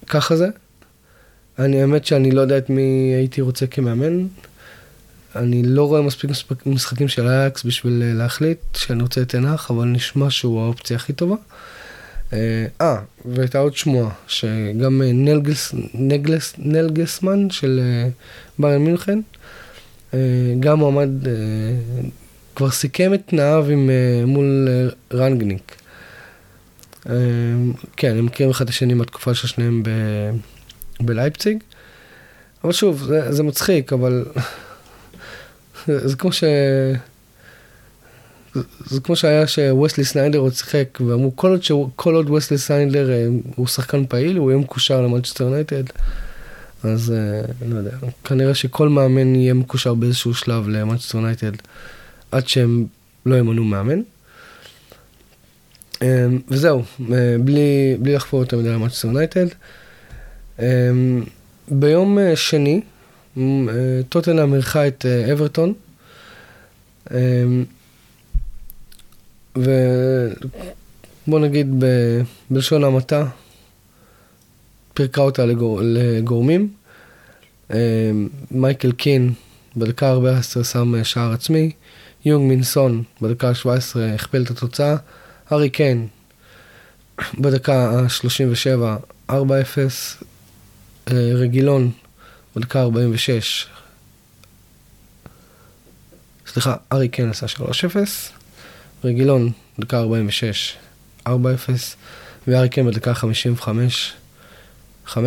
ככה 0.07 0.35
זה. 0.35 0.47
אני 1.59 1.81
האמת 1.81 2.05
שאני 2.05 2.31
לא 2.31 2.41
יודע 2.41 2.57
את 2.57 2.69
מי 2.69 3.13
הייתי 3.17 3.41
רוצה 3.41 3.67
כמאמן. 3.67 4.27
אני 5.35 5.63
לא 5.63 5.87
רואה 5.87 6.01
מספיק 6.01 6.31
משחקים 6.65 7.07
של 7.07 7.27
אייקס 7.27 7.63
בשביל 7.63 8.03
אה, 8.03 8.13
להחליט 8.13 8.59
שאני 8.75 9.01
רוצה 9.01 9.21
את 9.21 9.29
תנח, 9.29 9.71
אבל 9.71 9.85
נשמע 9.85 10.29
שהוא 10.29 10.61
האופציה 10.61 10.97
הכי 10.97 11.13
טובה. 11.13 11.35
אה, 12.81 12.97
והייתה 13.25 13.59
עוד 13.59 13.75
שמועה, 13.75 14.09
שגם 14.27 15.01
נלגס, 15.05 15.73
נגלס, 15.93 16.53
נלגסמן 16.57 17.49
של 17.49 17.81
ביירן 18.59 18.81
מינכן, 18.81 19.19
אה, 20.13 20.19
גם 20.59 20.79
מועמד, 20.79 21.27
אה, 21.27 21.33
כבר 22.55 22.71
סיכם 22.71 23.13
את 23.13 23.21
תנאיו 23.25 23.65
עם, 23.69 23.89
אה, 23.89 24.25
מול 24.25 24.67
רנגניק. 25.13 25.75
כן, 27.97 28.17
הם 28.17 28.25
מכירים 28.25 28.51
אחד 28.51 28.65
את 28.65 28.69
השני 28.69 28.93
מהתקופה 28.93 29.33
של 29.33 29.47
שניהם 29.47 29.83
ב, 29.83 29.89
בלייפציג. 30.99 31.57
אבל 32.63 32.71
שוב, 32.71 33.03
זה, 33.03 33.31
זה 33.31 33.43
מצחיק, 33.43 33.93
אבל 33.93 34.25
זה 35.87 36.15
כמו 36.15 36.31
ש... 36.31 36.43
זה 38.85 39.01
כמו 39.01 39.15
שהיה 39.15 39.47
שווסלי 39.47 40.03
סניידר 40.03 40.39
עוד 40.39 40.53
שיחק, 40.53 40.99
ואמרו 41.07 41.35
כל 41.35 41.49
עוד, 41.49 41.63
ש... 41.63 41.71
כל 41.95 42.15
עוד 42.15 42.29
וסלי 42.29 42.57
סניידר 42.57 43.09
הוא 43.55 43.67
שחקן 43.67 44.05
פעיל, 44.05 44.37
הוא 44.37 44.51
יהיה 44.51 44.61
מקושר 44.61 45.01
למנצ'סטר 45.01 45.49
יונייטד. 45.49 45.83
אז 46.83 47.11
אה, 47.11 47.41
לא 47.67 47.77
יודע, 47.77 47.91
כנראה 48.23 48.55
שכל 48.55 48.89
מאמן 48.89 49.35
יהיה 49.35 49.53
מקושר 49.53 49.93
באיזשהו 49.93 50.33
שלב 50.33 50.67
למנצ'סטר 50.67 51.17
יונייטד 51.17 51.51
עד 52.31 52.47
שהם 52.47 52.85
לא 53.25 53.35
ימנו 53.35 53.63
מאמן. 53.63 54.01
וזהו, 56.49 56.83
בלי, 57.39 57.97
בלי 57.99 58.13
לחפור 58.13 58.39
יותר 58.39 58.57
מדי 58.57 58.69
למנצ'סטר 58.69 59.07
יונייטד. 59.07 59.45
ביום 61.71 62.17
שני, 62.35 62.81
טוטנאם 64.09 64.53
אירחה 64.53 64.87
את 64.87 65.05
אברטון. 65.31 65.73
ובוא 69.55 71.39
נגיד 71.39 71.83
ב... 71.83 71.85
בלשון 72.49 72.83
המעטה, 72.83 73.25
פירקה 74.93 75.21
אותה 75.21 75.45
לגור... 75.45 75.79
לגורמים. 75.83 76.73
מייקל 78.51 78.91
קין 78.91 79.33
בדקה 79.77 80.11
14 80.11 80.63
שם 80.63 81.03
שער 81.03 81.31
עצמי, 81.31 81.71
יונג 82.25 82.49
מינסון 82.49 83.03
בדקה 83.21 83.55
17 83.55 84.13
הכפיל 84.13 84.43
את 84.43 84.49
התוצאה, 84.49 84.95
ארי 85.51 85.69
קיין 85.69 86.07
בדקה 87.39 87.89
ה-37 87.89 89.31
4-0, 89.31 89.33
רגילון 91.11 91.91
בדקה 92.55 92.81
46, 92.81 93.67
סליחה, 96.47 96.75
ארי 96.91 97.09
קיין 97.09 97.29
עשה 97.29 97.45
3-0, 97.45 97.59
רגילון 99.03 99.51
בדקה 99.79 99.99
46 99.99 100.75
4-0, 101.27 101.31
וארי 102.47 102.69
קיין 102.69 102.87
בדקה 102.87 103.13
55 103.13 104.13
5-0. 105.07 105.17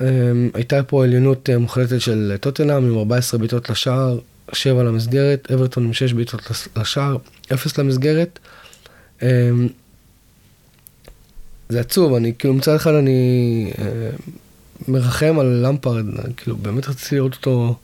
אמ, 0.00 0.50
הייתה 0.54 0.82
פה 0.82 1.04
עליונות 1.04 1.50
אה, 1.50 1.58
מוחלטת 1.58 2.00
של 2.00 2.36
טוטנאם 2.40 2.84
עם 2.84 2.98
14 2.98 3.38
בעיטות 3.38 3.70
לשער, 3.70 4.18
7 4.52 4.82
למסגרת, 4.82 5.50
אברטון 5.52 5.84
עם 5.84 5.92
6 5.92 6.12
בעיטות 6.12 6.40
לשער, 6.76 7.16
0 7.52 7.78
למסגרת. 7.78 8.38
אמ, 9.22 9.68
זה 11.68 11.80
עצוב, 11.80 12.14
אני 12.14 12.32
כאילו 12.38 12.54
מצד 12.54 12.74
אחד 12.74 12.94
אני 12.94 13.72
אה, 13.78 14.10
מרחם 14.88 15.38
על 15.38 15.46
למפרד, 15.46 16.04
כאילו 16.36 16.56
באמת 16.56 16.88
רציתי 16.88 17.14
לראות 17.14 17.34
אותו 17.34 17.76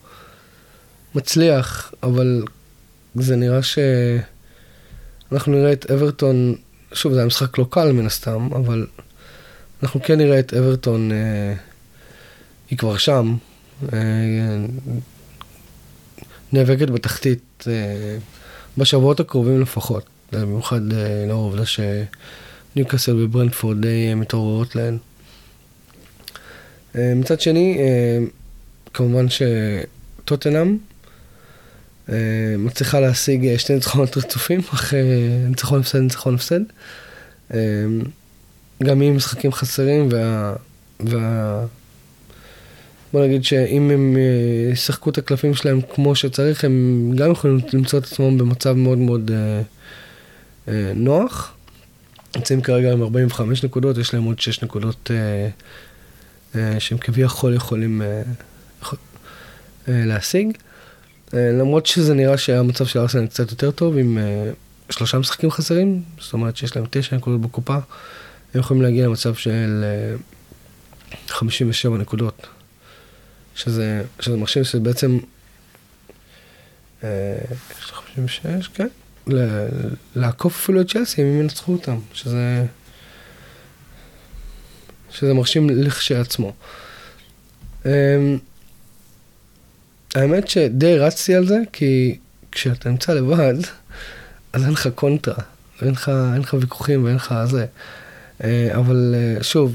מצליח, 1.15 1.93
אבל 2.03 2.43
זה 3.15 3.37
נראה 3.37 3.61
שאנחנו 3.63 5.53
נראה 5.53 5.73
את 5.73 5.91
אברטון, 5.91 6.55
שוב 6.93 7.13
זה 7.13 7.19
היה 7.19 7.27
משחק 7.27 7.59
לא 7.59 7.67
קל 7.71 7.93
מן 7.93 8.07
הסתם, 8.07 8.49
אבל 8.53 8.87
אנחנו 9.83 10.03
כן 10.03 10.19
נראה 10.19 10.39
את 10.39 10.55
אברטון 10.55 11.13
אה, 11.13 11.55
היא 12.71 12.79
כבר 12.79 12.97
שם, 12.97 13.37
אה, 13.93 13.99
נאבקת 16.53 16.91
בתחתית 16.91 17.65
אה, 17.67 18.17
בשבועות 18.79 19.21
הקרובים 19.21 19.61
לפחות, 19.61 20.05
במיוחד 20.33 20.81
לאור 21.29 21.41
העובדה 21.41 21.63
שניוקאסל 22.75 23.23
וברנדפורד 23.23 23.81
די 23.81 24.15
מתעוררות 24.15 24.77
להן. 24.77 24.99
מצד 26.95 27.41
שני, 27.41 27.79
כמובן 28.95 29.27
שטוטנאם 29.29 30.77
מצליחה 32.59 33.01
להשיג 33.01 33.57
שתי 33.57 33.75
ניצחונות 33.75 34.17
רצופים, 34.17 34.61
אחרי 34.61 35.03
ניצחון 35.49 35.81
הפסד, 35.81 35.99
ניצחון 35.99 36.35
הפסד. 36.35 36.61
גם 38.83 39.01
עם 39.03 39.17
משחקים 39.17 39.53
חסרים, 39.53 40.09
וה... 40.13 40.55
וה... 41.01 41.65
בוא 43.13 43.25
נגיד 43.25 43.45
שאם 43.45 43.91
הם 43.91 44.17
אה, 44.17 44.73
ישחקו 44.73 45.11
את 45.11 45.19
הקלפים 45.19 45.55
שלהם 45.55 45.81
כמו 45.95 46.15
שצריך, 46.15 46.65
הם 46.65 47.11
גם 47.17 47.31
יכולים 47.31 47.61
למצוא 47.73 47.99
את 47.99 48.05
עצמם 48.05 48.39
במצב 48.39 48.73
מאוד 48.73 48.99
מאוד 48.99 49.31
אה, 49.35 49.63
אה, 50.69 50.93
נוח. 50.95 51.55
נמצאים 52.37 52.61
כרגע 52.61 52.93
עם 52.93 53.03
45 53.03 53.65
נקודות, 53.65 53.99
יש 53.99 54.15
להם 54.15 54.25
עוד 54.25 54.41
6 54.41 54.63
נקודות 54.63 55.11
אה, 55.11 55.49
אה, 56.55 56.81
שהם 56.81 56.99
כביכול 56.99 57.55
יכולים 57.55 58.03
אה, 58.03 58.23
יכול, 58.83 58.99
אה, 59.89 60.03
להשיג. 60.07 60.57
אה, 61.35 61.53
למרות 61.53 61.87
שזה 61.87 62.15
נראה 62.15 62.39
שהמצב 62.39 62.87
של 62.87 62.99
ארסנל 62.99 63.27
קצת 63.27 63.51
יותר 63.51 63.71
טוב, 63.71 63.99
עם 63.99 64.19
אה, 64.19 64.51
שלושה 64.91 65.19
משחקים 65.19 65.51
חסרים, 65.51 66.03
זאת 66.21 66.33
אומרת 66.33 66.57
שיש 66.57 66.77
להם 66.77 66.85
9 66.91 67.17
נקודות 67.17 67.41
בקופה, 67.41 67.75
הם 68.55 68.61
יכולים 68.61 68.83
להגיע 68.83 69.07
למצב 69.07 69.35
של 69.35 69.85
אה, 69.85 70.17
57 71.29 71.99
נקודות. 71.99 72.47
שזה, 73.55 74.03
שזה 74.21 74.37
מרשים 74.37 74.65
שזה 74.65 74.81
בעצם... 74.81 75.19
56, 77.03 78.47
אה, 78.47 78.61
כן. 78.75 78.89
לעקוף 80.17 80.61
אפילו 80.63 80.81
את 80.81 80.91
צ'לסי 80.91 81.23
אם 81.23 81.27
הם 81.27 81.41
ינצחו 81.41 81.73
אותם, 81.73 81.99
שזה... 82.13 82.65
שזה 85.11 85.35
מרשים 85.35 85.71
לכשעצמו. 85.71 86.53
אמ, 90.17 90.21
האמת 90.21 90.49
שדי 90.49 90.99
רצתי 90.99 91.35
על 91.35 91.47
זה, 91.47 91.59
כי 91.73 92.19
כשאתה 92.53 92.91
נמצא 92.91 93.15
לבד, 93.15 93.55
אז 94.53 94.65
אין 94.65 94.73
לך 94.73 94.89
קונטרה, 94.95 95.45
אין 95.83 95.91
לך, 95.91 96.09
אין 96.35 96.41
לך 96.41 96.55
ויכוחים 96.61 97.05
ואין 97.05 97.17
לך 97.17 97.35
זה. 97.45 97.67
אה, 98.45 98.71
אבל 98.75 99.15
אה, 99.17 99.43
שוב, 99.43 99.75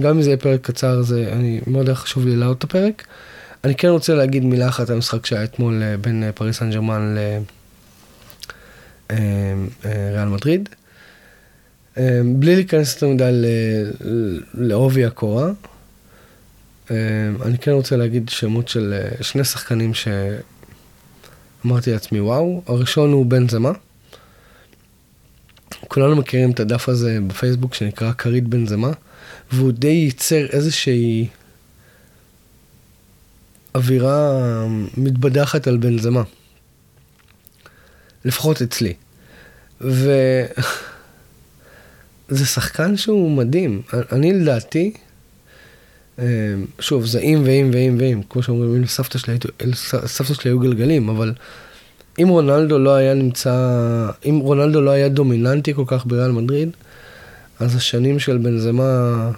גם 0.00 0.16
אם 0.16 0.22
זה 0.22 0.28
יהיה 0.28 0.36
פרק 0.36 0.60
קצר, 0.60 1.02
זה, 1.02 1.28
אני 1.32 1.60
מאוד 1.66 1.88
היה 1.88 1.94
חשוב 1.94 2.26
לי 2.26 2.36
לעלות 2.36 2.58
את 2.58 2.64
הפרק. 2.64 3.06
אני 3.64 3.74
כן 3.74 3.88
רוצה 3.88 4.14
להגיד 4.14 4.44
מילה 4.44 4.68
אחת 4.68 4.88
על 4.90 4.96
המשחק 4.96 5.26
שהיה 5.26 5.44
אתמול 5.44 5.82
אה, 5.82 5.96
בין 5.96 6.24
פריס 6.34 6.58
סן 6.58 6.70
ג'רמן 6.70 7.16
לריאל 9.10 10.28
מדריד. 10.28 10.68
בלי 12.24 12.54
להיכנס 12.54 12.94
יותר 12.94 13.08
מדי 13.08 13.30
לעובי 14.54 15.04
הקורה, 15.04 15.50
אני 16.90 17.58
כן 17.60 17.70
רוצה 17.70 17.96
להגיד 17.96 18.28
שמות 18.28 18.68
של 18.68 18.94
שני 19.20 19.44
שחקנים 19.44 19.92
שאמרתי 19.94 21.92
לעצמי 21.92 22.20
וואו, 22.20 22.62
הראשון 22.66 23.12
הוא 23.12 23.26
בן 23.26 23.48
זמה. 23.48 23.72
כולנו 25.88 26.16
מכירים 26.16 26.50
את 26.50 26.60
הדף 26.60 26.88
הזה 26.88 27.18
בפייסבוק 27.26 27.74
שנקרא 27.74 28.12
כרית 28.12 28.48
בן 28.48 28.66
זמה, 28.66 28.90
והוא 29.52 29.72
די 29.72 29.88
ייצר 29.88 30.46
איזושהי 30.46 31.28
אווירה 33.74 34.42
מתבדחת 34.96 35.66
על 35.66 35.76
בן 35.76 35.98
זמה. 35.98 36.22
לפחות 38.24 38.62
אצלי. 38.62 38.94
וזה 39.80 40.46
שחקן 42.54 42.96
שהוא 42.96 43.30
מדהים. 43.30 43.82
אני 44.12 44.32
לדעתי, 44.32 44.92
אה, 44.94 45.03
שוב, 46.80 47.06
זה 47.06 47.20
אם 47.20 47.42
ואם 47.44 47.70
ואם 47.72 47.96
ואם, 48.00 48.20
כמו 48.30 48.42
שאומרים, 48.42 48.74
אם 48.74 48.82
לסבתא 48.82 49.18
שלי, 49.18 49.38
לסבתא 49.64 50.34
שלי 50.34 50.50
היו 50.50 50.58
גלגלים, 50.58 51.08
אבל 51.08 51.32
אם 52.22 52.28
רונלדו 52.28 52.78
לא 52.78 52.94
היה 52.94 53.14
נמצא, 53.14 53.54
אם 54.24 54.38
רונלדו 54.38 54.80
לא 54.80 54.90
היה 54.90 55.08
דומיננטי 55.08 55.74
כל 55.74 55.84
כך 55.86 56.06
בריאל 56.06 56.30
מדריד, 56.30 56.70
אז 57.60 57.76
השנים 57.76 58.18
של 58.18 58.38
בנזמה 58.38 59.30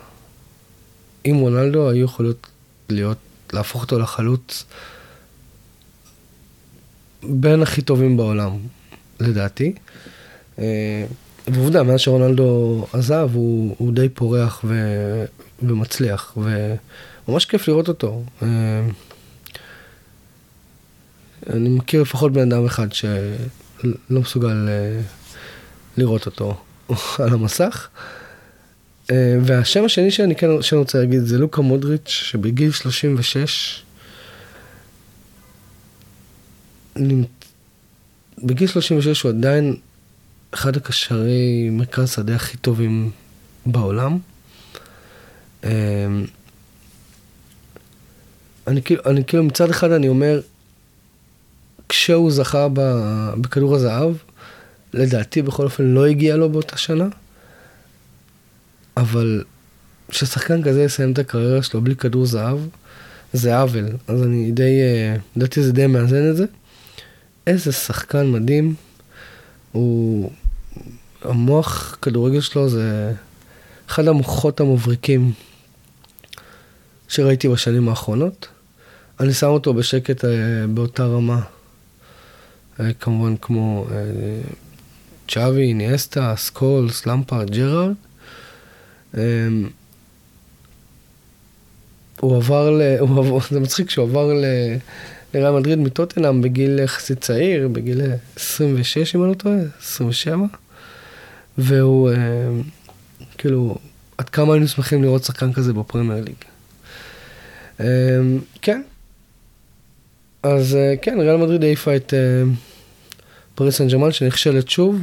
עם 1.25 1.37
רונלדו 1.37 1.91
היו 1.91 2.05
יכולות 2.05 2.47
להיות, 2.89 3.19
להפוך 3.53 3.83
אותו 3.83 3.99
לחלוץ 3.99 4.65
בין 7.23 7.63
הכי 7.63 7.83
טובים 7.83 8.17
בעולם, 8.17 8.51
לדעתי. 9.21 9.73
אה, 10.59 11.05
ועובדה, 11.49 11.83
מאז 11.83 12.01
שרונלדו 12.01 12.87
עזב, 12.93 13.31
הוא, 13.33 13.75
הוא 13.79 13.93
די 13.93 14.09
פורח 14.09 14.61
ו, 14.65 14.75
ומצליח, 15.63 16.37
וממש 16.37 17.45
כיף 17.45 17.69
לראות 17.69 17.89
אותו. 17.89 18.25
אה, 18.43 18.49
אני 21.51 21.69
מכיר 21.69 22.03
לפחות 22.03 22.33
בן 22.33 22.53
אדם 22.53 22.67
אחד 22.67 22.93
שלא 22.93 24.21
מסוגל 24.21 24.69
אה, 24.69 25.01
לראות 25.97 26.27
אותו 26.27 26.61
על 27.25 27.29
המסך. 27.33 27.89
אה, 29.11 29.37
והשם 29.45 29.85
השני 29.85 30.11
שאני 30.11 30.37
כן 30.37 30.49
רוצה 30.73 30.99
להגיד 30.99 31.21
זה 31.21 31.39
לוקה 31.39 31.63
מודריץ', 31.63 32.09
שבגיל 32.09 32.71
36, 32.73 33.83
בגיל 38.43 38.69
36 38.69 39.23
הוא 39.23 39.29
עדיין 39.29 39.77
אחד 40.55 40.77
הקשרי 40.77 41.69
מרכז 41.71 42.11
שדה 42.13 42.35
הכי 42.35 42.57
טובים 42.57 43.11
בעולם. 43.67 44.19
אה, 45.67 46.07
אני 48.67 48.83
כאילו, 48.83 49.03
אני 49.07 49.25
כאילו 49.25 49.45
מצד 49.45 49.71
אחד 49.71 49.91
אני 49.91 50.09
אומר, 50.09 50.41
כשהוא 51.89 52.31
זכה 52.31 52.69
בכדור 53.41 53.75
הזהב, 53.75 54.15
לדעתי 54.95 55.43
בכל 55.43 55.65
אופן 55.65 55.85
לא 55.85 56.07
הגיע 56.07 56.37
לו 56.37 56.49
באותה 56.49 56.77
שנה, 56.77 57.09
אבל 58.97 59.45
כששחקן 60.09 60.63
כזה 60.63 60.83
יסיים 60.83 61.13
את 61.13 61.19
הקריירה 61.19 61.63
שלו 61.63 61.81
בלי 61.81 61.97
כדור 61.97 62.27
זהב, 62.27 62.59
זה 63.33 63.59
עוול. 63.59 63.87
אז 64.09 64.23
אני 64.23 64.51
די, 64.53 64.81
אה, 64.81 65.17
לדעתי 65.37 65.63
זה 65.63 65.73
די 65.73 65.87
מאזן 65.87 66.31
את 66.31 66.37
זה. 66.37 66.45
איזה 67.47 67.73
שחקן 67.73 68.27
מדהים. 68.27 68.75
הוא 69.73 70.31
המוח 71.23 71.99
כדורגל 72.03 72.41
שלו 72.41 72.69
זה 72.69 73.13
אחד 73.89 74.09
המוחות 74.09 74.61
המבריקים 74.61 75.33
שראיתי 77.09 77.49
בשנים 77.49 77.89
האחרונות. 77.89 78.49
אני 79.21 79.33
שם 79.33 79.47
אותו 79.47 79.75
בשקט 79.75 80.25
אה, 80.25 80.31
באותה 80.75 81.05
רמה, 81.07 81.41
אה, 82.81 82.93
כמובן 82.93 83.37
כמו 83.37 83.87
אה, 83.91 83.97
צ'אבי, 85.29 85.75
אינייסטה, 85.75 86.35
סקולס, 86.37 87.07
למפרד, 87.07 87.51
ג'רארד. 87.51 87.95
אה, 89.17 89.23
הוא 92.21 92.37
עבר 92.37 92.71
ל... 92.71 92.83
הוא 93.01 93.19
עבר, 93.19 93.39
זה 93.51 93.61
מצחיק 93.61 93.91
שהוא 93.91 94.09
עבר 94.09 94.33
ל... 94.35 94.45
לריאל 95.35 95.53
מדריד 95.61 95.79
מטוטנאם 95.79 96.43
בגיל 96.43 96.79
יחסית 96.79 97.21
צעיר, 97.21 97.69
בגיל 97.69 98.01
26 98.37 99.17
אם 99.17 99.23
אני 99.23 99.31
לא 99.31 99.35
טועה, 99.35 99.57
27. 99.83 100.47
והוא, 101.59 102.11
אה, 102.11 102.15
כאילו, 103.39 103.79
עד 104.19 104.29
כמה 104.29 104.53
היינו 104.53 104.69
שמחים 104.69 105.03
לראות 105.03 105.25
שחקן 105.25 105.53
כזה 105.53 105.73
בפרמייר 105.73 106.25
ליג. 106.25 106.35
אה, 107.81 107.87
כן. 108.63 108.83
אז 110.43 110.75
אה, 110.77 110.95
כן, 111.03 111.21
ריאל 111.21 111.37
מדריד 111.37 111.65
העיפה 111.65 111.97
את 111.97 112.15
אה, 112.15 112.43
פריס 113.55 113.77
סן 113.77 113.89
ג'רמן 113.89 114.13
שנכשלת 114.13 114.69
שוב. 114.69 115.03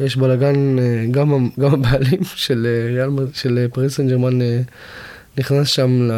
יש 0.00 0.16
בלאגן, 0.16 0.78
אה, 0.78 1.04
גם, 1.10 1.48
גם 1.60 1.74
הבעלים 1.74 2.24
של, 2.44 2.66
ריאל, 2.94 3.10
של 3.34 3.66
פריס 3.72 3.96
סן 3.96 4.08
ג'רמן 4.08 4.42
אה, 4.42 4.60
נכנס 5.38 5.68
שם 5.68 6.08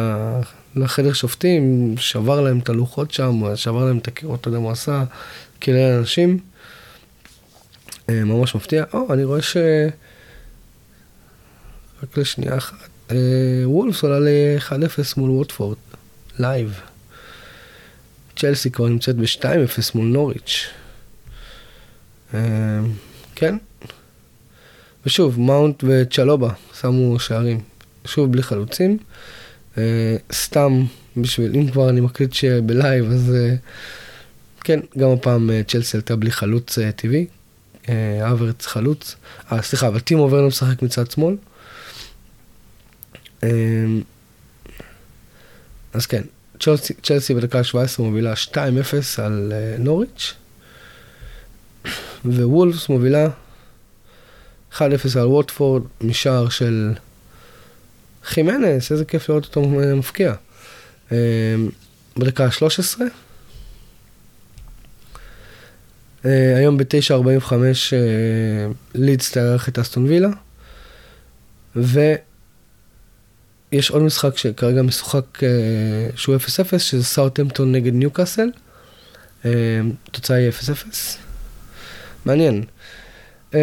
לחדר 0.75 1.13
שופטים, 1.13 1.95
שבר 1.97 2.41
להם 2.41 2.59
את 2.59 2.69
הלוחות 2.69 3.11
שם, 3.11 3.55
שבר 3.55 3.85
להם 3.85 3.97
את 3.97 4.07
הקירות, 4.07 4.41
אתה 4.41 4.47
יודע 4.47 4.59
מה 4.59 4.65
הוא 4.65 4.71
עשה, 4.71 5.03
קילל 5.59 5.97
אנשים. 5.99 6.39
ממש 8.09 8.55
מפתיע. 8.55 8.83
או, 8.93 9.13
אני 9.13 9.23
רואה 9.23 9.41
ש... 9.41 9.57
רק 12.03 12.17
לשנייה 12.17 12.57
אחת. 12.57 12.96
אה, 13.11 13.17
וולפס 13.63 14.03
עולה 14.03 14.19
ל-1-0 14.19 15.13
מול 15.17 15.29
ווטפורד, 15.31 15.77
live. 16.39 16.79
צ'לסי 18.35 18.71
כבר 18.71 18.87
נמצאת 18.87 19.15
ב-2-0 19.15 19.81
מול 19.95 20.07
נוריץ'. 20.07 20.67
אה, 22.33 22.39
כן. 23.35 23.57
ושוב, 25.05 25.39
מאונט 25.39 25.83
וצ'לובה 25.87 26.53
שמו 26.81 27.19
שערים. 27.19 27.61
שוב 28.05 28.31
בלי 28.31 28.43
חלוצים. 28.43 28.97
אה, 29.77 30.15
סתם 30.31 30.83
בשביל, 31.17 31.55
אם 31.55 31.71
כבר 31.71 31.89
אני 31.89 32.01
מקליט 32.01 32.33
שבלייב, 32.33 33.11
אז 33.11 33.35
כן, 34.63 34.79
גם 34.97 35.09
הפעם 35.09 35.49
צ'לסי 35.67 35.97
עלתה 35.97 36.15
בלי 36.15 36.31
חלוץ 36.31 36.77
טבעי. 36.95 37.27
אברץ 38.31 38.65
חלוץ. 38.65 39.15
אה, 39.51 39.61
סליחה, 39.61 39.87
אבל 39.87 39.99
טימו 39.99 40.31
ורנר 40.31 40.47
משחק 40.47 40.81
מצד 40.81 41.11
שמאל. 41.11 41.35
אה, 43.43 43.49
אז 45.93 46.05
כן, 46.05 46.21
צ'לסי, 46.59 46.93
צ'לסי 46.93 47.33
בדקה 47.33 47.59
ה-17 47.59 48.01
מובילה 48.01 48.33
2-0 48.33 48.55
על 49.17 49.53
אה, 49.55 49.75
נוריץ', 49.79 50.33
ווולפס 52.25 52.89
מובילה 52.89 53.29
1-0 54.73 54.79
על 55.19 55.27
ווטפורד 55.27 55.83
משער 56.01 56.49
של 56.49 56.93
חימנס, 58.23 58.91
איזה 58.91 59.05
כיף 59.05 59.29
לראות 59.29 59.45
אותו 59.45 59.81
אה, 59.81 59.95
מפקיע. 59.95 60.33
אה, 61.11 61.17
בדקה 62.17 62.45
ה-13. 62.45 63.01
אה, 66.25 66.57
היום 66.57 66.77
ב-9.45 66.77 67.53
אה, 67.53 68.67
לידס 68.95 69.31
תארח 69.31 69.69
את 69.69 69.79
אסטון 69.79 70.05
וילה. 70.05 70.29
ויש 73.71 73.91
עוד 73.91 74.01
משחק 74.01 74.37
שכרגע 74.37 74.81
משוחק 74.81 75.43
אה, 75.43 75.49
שהוא 76.15 76.35
0-0, 76.35 76.77
שזה 76.77 77.03
סאוטהמפטון 77.03 77.71
נגד 77.71 77.93
ניוקאסל. 77.93 78.49
אה, 79.45 79.51
תוצאה 80.11 80.37
היא 80.37 80.49
0-0. 80.49 80.73
מעניין. 82.25 82.63
אה, 83.53 83.59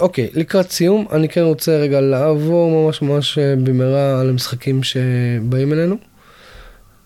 אוקיי, 0.00 0.30
לקראת 0.34 0.70
סיום, 0.70 1.06
אני 1.12 1.28
כן 1.28 1.40
רוצה 1.40 1.76
רגע 1.76 2.00
לעבור 2.00 2.70
ממש 2.70 3.02
ממש 3.02 3.38
אה, 3.38 3.54
במהרה 3.64 4.20
על 4.20 4.28
המשחקים 4.28 4.82
שבאים 4.82 5.72
אלינו. 5.72 5.96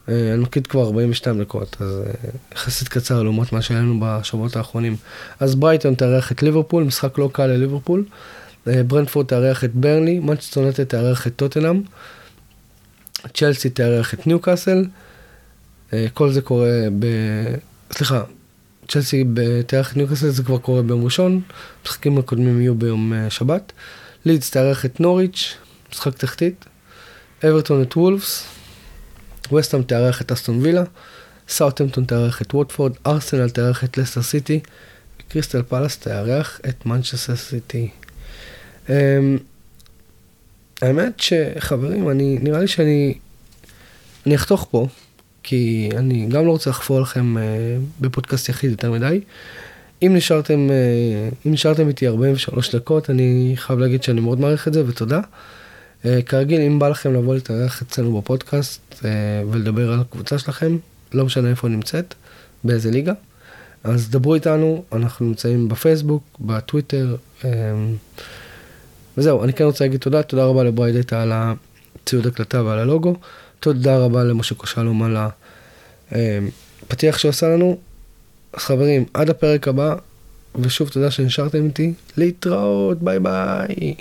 אה, 0.09 0.35
אני 0.35 0.43
מקליט 0.43 0.67
כבר 0.67 0.83
42 0.83 1.41
דקות, 1.41 1.77
אז 1.81 2.03
אה, 2.07 2.31
יחסית 2.55 2.89
קצר 2.89 3.23
לעומת 3.23 3.53
מה 3.53 3.63
שהיה 3.63 3.81
לנו 3.81 4.01
בשבועות 4.03 4.57
האחרונים. 4.57 4.97
אז 5.41 5.55
ברייטון 5.55 5.95
תארח 5.95 6.33
את 6.33 6.43
ליברפול, 6.43 6.85
משחק 6.85 7.19
לא 7.19 7.31
קל 7.33 7.47
לליברפול. 7.47 8.05
אה, 8.69 8.83
ברנטפורד 8.83 9.27
תארח 9.27 9.65
את 9.65 9.75
ברנלי, 9.75 10.19
מנצ'סטר 10.19 10.71
תארח 10.73 11.27
את 11.27 11.37
טוטנאם. 11.37 11.83
צ'לסי 13.35 13.71
תארח 13.71 14.15
את 14.15 14.27
ניוקאסל. 14.27 14.85
אה, 15.93 16.07
כל 16.15 16.33
זה 16.33 16.41
קורה 16.41 16.71
ב... 16.99 17.07
סליחה, 17.93 18.23
צ'לסי 18.89 19.25
תארח 19.67 19.93
את 19.93 19.97
ניוקאסל, 19.97 20.29
זה 20.29 20.43
כבר 20.43 20.59
קורה 20.59 20.83
ביום 20.83 21.05
ראשון. 21.05 21.41
המשחקים 21.83 22.19
הקודמים 22.19 22.61
יהיו 22.61 22.75
ביום 22.75 23.13
אה, 23.13 23.31
שבת. 23.31 23.73
לידס 24.25 24.51
תארח 24.51 24.85
את 24.85 25.01
נוריץ', 25.01 25.57
משחק 25.93 26.15
תחתית. 26.15 26.65
אברטון 27.45 27.83
את 27.83 27.97
וולפס. 27.97 28.45
ווסטהאם 29.53 29.83
תארח 29.83 30.23
את 30.23 30.33
אסטון 30.33 30.59
וילה. 30.63 30.85
סאוטהמפטון 31.49 32.05
תארח 32.05 32.43
את 32.43 32.55
ווטפורד. 32.55 32.93
ארסנל 33.07 33.49
תארח 33.49 33.85
את 33.85 33.99
לסטר 33.99 34.23
סיטי. 34.23 34.61
קריסטל 35.29 35.63
פאלאס 35.63 35.99
תארח 35.99 36.61
את 36.69 36.87
מנצ'סטר 36.87 37.37
סיטי. 37.37 37.91
Um, 38.87 38.91
האמת 40.83 41.21
שחברים, 41.21 42.11
אני, 42.11 42.39
נראה 42.43 42.61
לי 42.61 42.69
שאני 42.69 43.15
אני 44.27 44.35
אחתוך 44.35 44.67
פה, 44.71 44.87
כי 45.43 45.91
אני 45.97 46.27
גם 46.27 46.47
לא 46.47 46.51
רוצה 46.51 46.71
לחפור 46.71 47.01
לכם 47.01 47.37
uh, 47.37 47.41
בפודקאסט 48.01 48.49
יחיד 48.49 48.71
יותר 48.71 48.93
מדי. 48.93 49.21
אם 50.03 50.13
נשארתם, 50.17 50.69
uh, 50.69 51.35
אם 51.47 51.53
נשארתם 51.53 51.89
איתי 51.89 52.09
43 52.09 52.75
דקות, 52.75 53.11
אני 53.11 53.53
חייב 53.57 53.79
להגיד 53.79 54.03
שאני 54.03 54.21
מאוד 54.21 54.41
מעריך 54.41 54.69
את 54.69 54.73
זה, 54.73 54.83
ותודה. 54.87 55.21
Uh, 56.03 56.07
כרגיל, 56.27 56.61
אם 56.61 56.79
בא 56.79 56.89
לכם 56.89 57.15
לבוא 57.15 57.35
להתארח 57.35 57.83
אצלנו 57.83 58.21
בפודקאסט 58.21 59.05
ולדבר 59.51 59.93
על 59.93 60.01
הקבוצה 60.01 60.39
שלכם, 60.39 60.77
לא 61.13 61.25
משנה 61.25 61.51
איפה 61.51 61.69
נמצאת, 61.69 62.15
באיזה 62.65 62.91
ליגה, 62.91 63.13
אז 63.85 64.11
דברו 64.11 64.35
איתנו, 64.35 64.85
אנחנו 64.93 65.27
נמצאים 65.27 65.69
בפייסבוק, 65.69 66.23
בטוויטר. 66.41 67.17
וזהו, 69.19 69.45
אני 69.45 69.53
כן 69.53 69.65
רוצה 69.65 69.85
להגיד 69.85 70.01
תודה, 70.01 70.23
תודה 70.23 70.45
רבה 70.45 70.65
לבריידטה 70.65 71.23
על 71.23 71.33
הציוד 71.35 72.27
הקלטה 72.27 72.63
ועל 72.63 72.79
הלוגו, 72.79 73.17
תודה 73.61 73.99
רבה 73.99 74.25
למשה 74.25 74.55
קושלום 74.55 75.03
על 75.03 75.17
הפתיח 76.83 77.19
שעושה 77.19 77.49
לנו. 77.49 77.79
אז 78.53 78.61
חברים, 78.61 79.05
עד 79.15 79.31
הפרק 79.31 79.69
הבא, 79.69 79.95
ושוב 80.61 80.89
תודה 80.89 81.11
שנשארתם 81.11 81.65
איתי, 81.65 81.93
להתראות, 82.17 83.03
ביי 83.03 83.19
ביי. 83.19 83.95